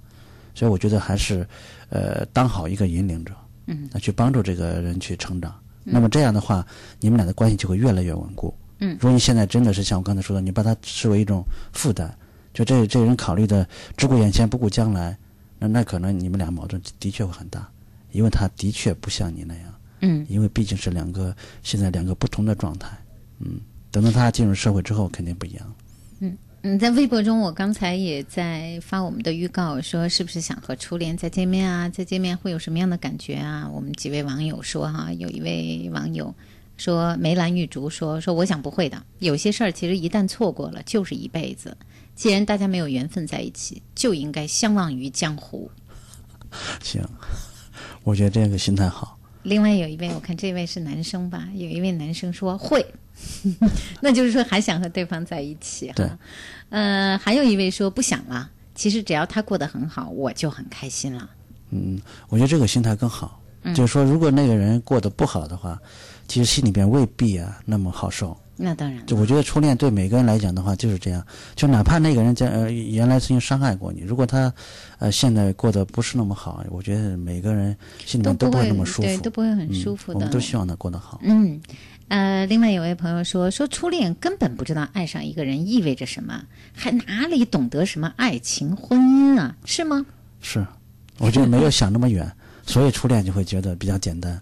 [0.55, 1.45] 所以我觉得还是，
[1.89, 3.33] 呃，当好一个引领者。
[3.69, 5.53] 嗯，那去帮助这个人去成长，
[5.83, 6.65] 那么这样的话，
[6.99, 8.51] 你们俩的关系就会越来越稳固。
[8.79, 12.11] 嗯，如果你现在真的是像我刚才说的，你把他视为一种负担，
[12.51, 15.15] 就这这人考虑的只顾眼前不顾将来，
[15.59, 17.69] 那那可能你们俩矛盾的确会很大，
[18.11, 19.63] 因为他的确不像你那样。
[20.01, 22.97] 嗯，因为毕竟是两个现在两个不同的状态。
[23.39, 23.59] 嗯，
[23.91, 25.75] 等到他进入社会之后，肯定不一样。
[26.61, 26.75] 嗯。
[26.75, 31.87] 嗯，在微博中，我刚才也在发我们的预告，说是不是想和初恋再见面啊？
[31.87, 33.69] 再见面会有什么样的感觉啊？
[33.73, 36.35] 我们几位网友说哈，有一位网友
[36.75, 41.77] 说梅兰玉竹说说，我想不会的，有些事儿其实一旦错过了就是一辈子。
[42.13, 45.71] 既然大家没有缘分在一起，就应该相忘于江湖。
[46.83, 47.01] 行，
[48.03, 49.17] 我觉得这个心态好。
[49.43, 51.47] 另外有一位，我看这位是男生吧？
[51.53, 52.85] 有一位男生说会。
[54.01, 56.17] 那就是说还想和对方在一起哈，
[56.69, 58.49] 呃，还有一位说不想了。
[58.75, 61.29] 其实只要他过得很好，我就很开心了。
[61.71, 61.99] 嗯，
[62.29, 63.41] 我觉得这个心态更好。
[63.75, 65.77] 就是说，如果那个人过得不好的话，
[66.29, 68.35] 其实心里边未必啊那么好受。
[68.55, 69.05] 那当然。
[69.05, 71.21] 就我觉得初恋对每个人来讲的话就是这样，
[71.55, 74.51] 就哪怕那个人在呃原来曾经伤害过你，如果他
[74.97, 80.19] 呃现在过得不是那么好，我觉得每个人心里面都不会那么舒服，对，都不会很舒服的。
[80.19, 81.19] 我们都希望他过得好。
[81.23, 81.59] 嗯。
[82.09, 86.43] 呃，另外有位朋友说，说初恋根本不知道爱上一个人意味着什么，
[86.73, 89.55] 还哪里懂得什么爱情、婚姻啊？
[89.63, 90.05] 是吗？
[90.41, 90.65] 是，
[91.19, 92.29] 我觉得没有想那么远，
[92.65, 94.41] 所以初恋就会觉得比较简单，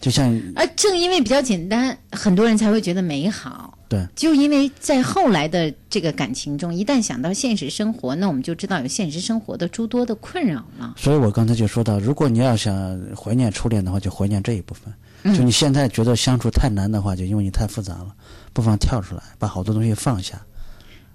[0.00, 3.76] 就像 啊，正因为比较简单，很多人才会觉得美好。
[3.88, 10.94] 对，就因为在后来的这个感情中，一旦想到现实生活，那我们就知道有现实生活的诸多的困扰了。
[10.96, 14.92] 所以我刚才就说到，如果你要想怀念初恋的话，就怀念这一部分。
[15.24, 18.14] 就你现在觉得相处太难的话，就因为你太复杂了，
[18.52, 20.40] 不妨跳出来，把好多东西放下。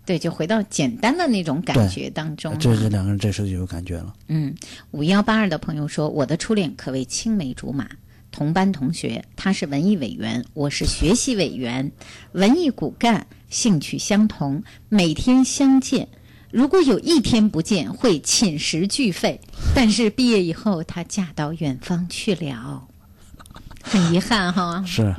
[0.06, 2.58] 对，就回到简单的那种感觉当中。
[2.60, 4.14] 这这两个人这时候就有感觉了。
[4.28, 4.54] 嗯，
[4.92, 7.88] 五幺八二的朋友说，我的初恋可谓青梅竹马，
[8.30, 11.90] 同班同学，他是文艺委员，我是学习委员，
[12.34, 16.10] 文艺骨干，兴趣相同，每天相见。
[16.52, 19.40] 如果有一天不见，会寝食俱废。
[19.74, 22.90] 但是毕业以后，她嫁到远方去了。
[23.84, 25.16] 很遗憾哈，是，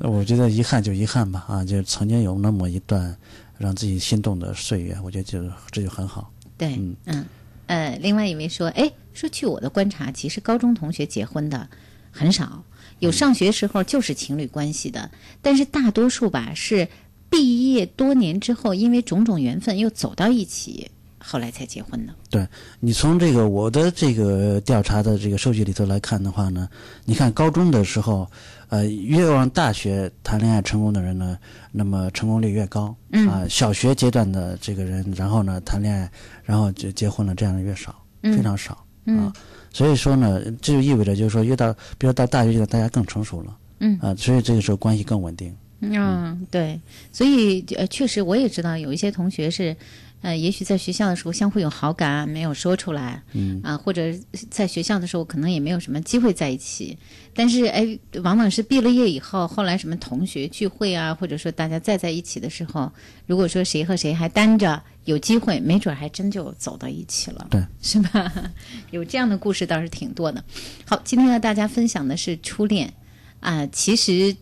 [0.00, 3.16] 我觉得遗憾就遗憾吧啊，就曾经有那么一段
[3.56, 6.30] 让自己心动的岁月，我觉得就这就很好。
[6.58, 7.24] 对，嗯。
[7.68, 11.66] 呃，另外一位说，哎，说据我的观察，其实高中同学结婚的
[12.10, 12.62] 很少，
[12.98, 16.86] 有上学时候就是情侣关系的，但是大多数吧是
[17.30, 20.90] 毕业多年之后，因为种种缘分又走到一起，
[21.22, 22.12] 后来才结婚的。
[22.30, 22.46] 对
[22.80, 26.68] 你从这个我的这个调查的这个数据里头来看的话呢，
[27.04, 28.28] 你看高中的时候，
[28.68, 31.38] 呃，越往大学谈恋爱成功的人呢，
[31.70, 32.94] 那么成功率越高。
[33.12, 36.10] 嗯啊，小学阶段的这个人，然后呢谈恋爱，
[36.44, 38.84] 然后就结婚了，这样的越少，嗯非常少。
[39.04, 39.32] 嗯啊，
[39.72, 43.56] 所以说呢，这就意味着就是说，越到比如到大学阶段，大家更成熟了。
[43.80, 45.54] 嗯啊，所以这个时候关系更稳定。
[45.80, 49.76] 嗯，对，所以呃，确实我也知道有一些同学是，
[50.22, 54.02] 呃，也许在学校的时候相互有好感，没有说出来，嗯啊，或者
[54.48, 56.96] 在学校的时候可能也没有什么机会在一起，
[57.34, 62.90] 但是哎，往往是毕了业以后，后来什么同学聚会啊，或者说大家再在一起的时候，
[63.26, 68.32] 如果说谁和谁还单着有机会，没准还真就走到一起了，对，是吧？
[68.92, 70.44] 有这样的故事倒是挺多的。
[70.86, 72.94] 好，今天和大家分享的是初恋
[73.40, 74.36] 啊、其实。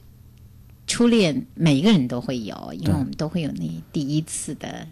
[0.87, 4.85] 初恋每一个人都会有，因为我们都会有那第一次的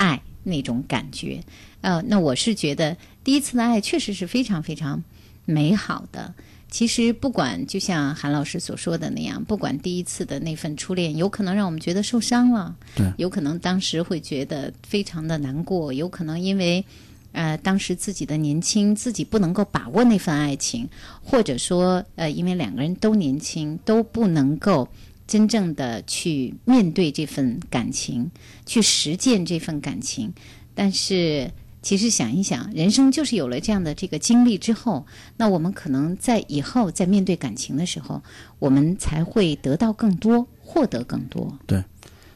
[0.00, 1.38] 爱那种感觉。
[1.82, 5.04] 呃，那我是觉得第一次的爱确实是非常非常
[5.44, 6.34] 美好的。
[6.70, 16.84] 其实不管就像韩老师所说的那样，不管第一次的那份初恋，有可能让我们觉得受伤了，对有可能当时会觉得非常的难过，有可能因为
[17.32, 20.88] 呃当时自己的年轻，自己不能够把握那份爱情，
[21.24, 24.88] 或者说呃因为两个人都年轻，都不能够
[25.30, 28.28] 真正的去面对这份感情，
[28.66, 30.32] 去实践这份感情。
[30.74, 31.48] 但是
[31.82, 35.06] 其实想一想，人生就是有了这样的这个经历之后，
[35.36, 38.20] 那我们可能在以后在面对感情的时候，
[38.58, 41.56] 我们才会得到更多，获得更多。
[41.64, 41.80] 对，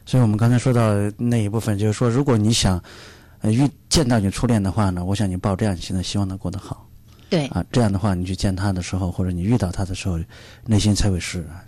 [0.07, 2.81] 所以我们刚才说到那一部分，就是说，如果你想
[3.41, 6.89] 呃遇见到你初恋的话呢，我想你抱这样心的，希望他过得好
[7.29, 10.17] 对，啊，这样的话，你去见他的时候，或者你遇到他的时候，
[10.65, 11.65] 内心才会释然。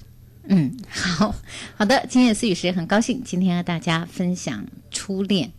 [0.48, 1.34] 嗯，好
[1.76, 5.52] 好的，今夜思雨时很高兴今天和大家分享初恋。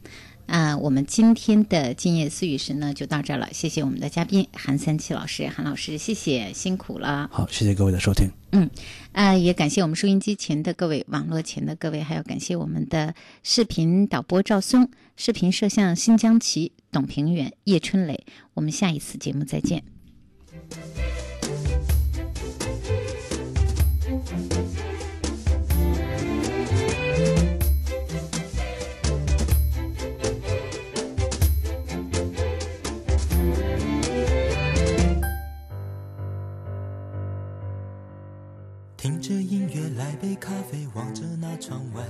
[0.45, 7.29] 啊、我们今天的今夜思雨时呢就到这儿了，谢谢我们的嘉宾韩三七老师，韩老师，谢谢，辛苦了。
[7.33, 8.29] 好，谢谢各位的收听。
[8.53, 8.69] 嗯，
[9.11, 13.13] 啊、也感谢我们收音机前的各位、网络前的各位，还要感谢我们的
[13.43, 18.25] 视频导播赵松、视频摄像新疆奇、董平远、叶春磊。
[18.53, 19.83] 我们下一次节目再见。
[39.08, 42.03] 听着音乐，来杯咖啡，望着那窗外。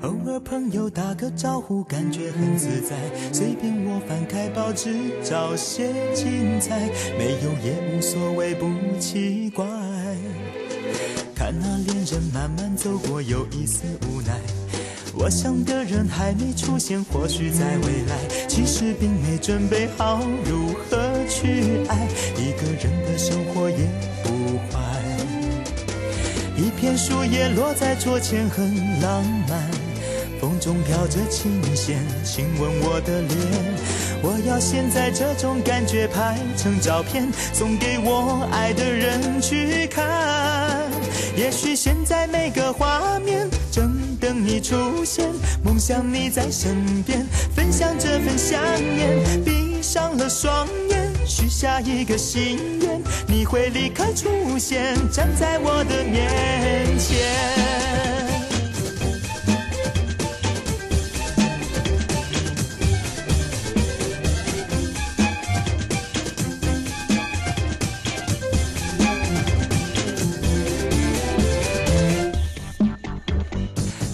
[0.00, 2.96] 偶尔朋友打个招呼，感觉很自在。
[3.32, 8.66] 随便我翻开报纸，找些精彩，没有也无所谓，不
[8.98, 9.64] 奇怪。
[11.36, 14.40] 看那恋人慢慢走过，有一丝无奈。
[15.14, 20.98] 我想的人还没出现，或许在未来，其实并没准备好如何
[21.28, 22.08] 去爱。
[22.34, 24.17] 一个人的生活也。
[26.68, 29.58] 一片树叶落在桌前，很浪漫。
[30.38, 33.38] 风中飘着琴弦，亲吻我的脸。
[34.22, 40.06] 我要现在这种感觉拍成照片，送给我爱的人去看。
[41.34, 43.90] 也许现在每个画面正
[44.20, 45.26] 等你出现，
[45.64, 48.60] 梦想你在身边，分享这份想
[48.94, 49.42] 念。
[49.42, 57.18] 闭上了双眼，许下一个心愿，你会立刻出现，站在我的面前。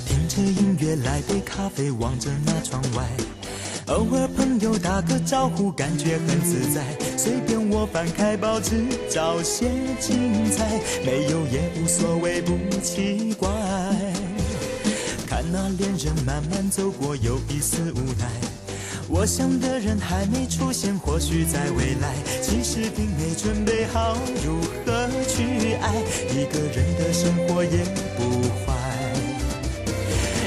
[0.05, 3.05] 听着音乐，来杯咖啡，望着那窗外。
[3.89, 6.81] 偶尔朋友打个招呼，感觉很自在。
[7.17, 9.67] 随便我翻开报纸，找些
[9.99, 13.51] 精彩，没有也无所谓，不奇怪。
[15.27, 18.31] 看那恋人慢慢走过，有一丝无奈。
[19.09, 25.97] 我想的人还没出现，或许在未来，其实并没准备好如何去爱。
[26.31, 27.85] 一个人的生活也
[28.17, 28.23] 不
[28.65, 28.73] 坏。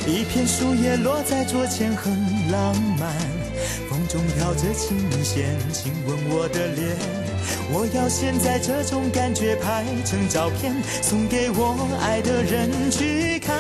[0.08, 2.14] 一片树叶落在桌前，很
[2.50, 3.37] 浪漫。
[4.18, 6.98] 风中飘着琴弦，亲吻我的脸。
[7.72, 13.56] 我要现在这种感觉拍成照片，送给我爱的人去看。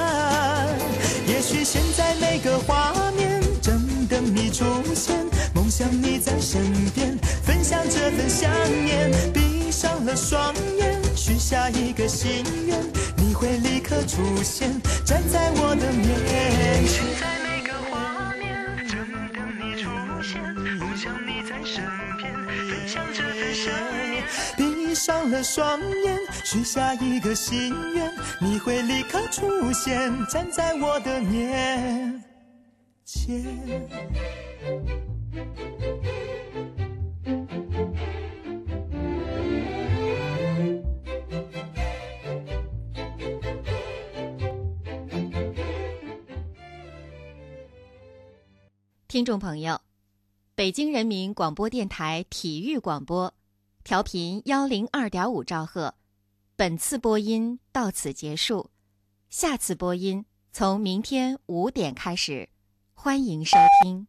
[1.27, 5.15] 也许现在每个画面正等你出现，
[5.53, 5.69] 梦。
[5.69, 6.63] 想你在身
[6.95, 8.49] 边，分享这份想
[8.83, 9.11] 念。
[9.31, 12.79] 闭上了双眼，许下一个心愿，
[13.17, 14.71] 你会立刻出现，
[15.05, 17.46] 站在我的面前。
[25.07, 32.21] 上了双眼，许下一个心愿，你会立刻出现，站在我的面
[33.05, 33.89] 前。
[49.07, 49.79] 听众朋友，
[50.53, 53.33] 北京人民广播电台体育广播，
[53.87, 55.95] 调频幺零二点五兆赫。
[56.57, 58.69] 本次播音到此结束，
[59.29, 62.49] 下次播音从明天五点开始，
[62.93, 64.05] 欢迎收听。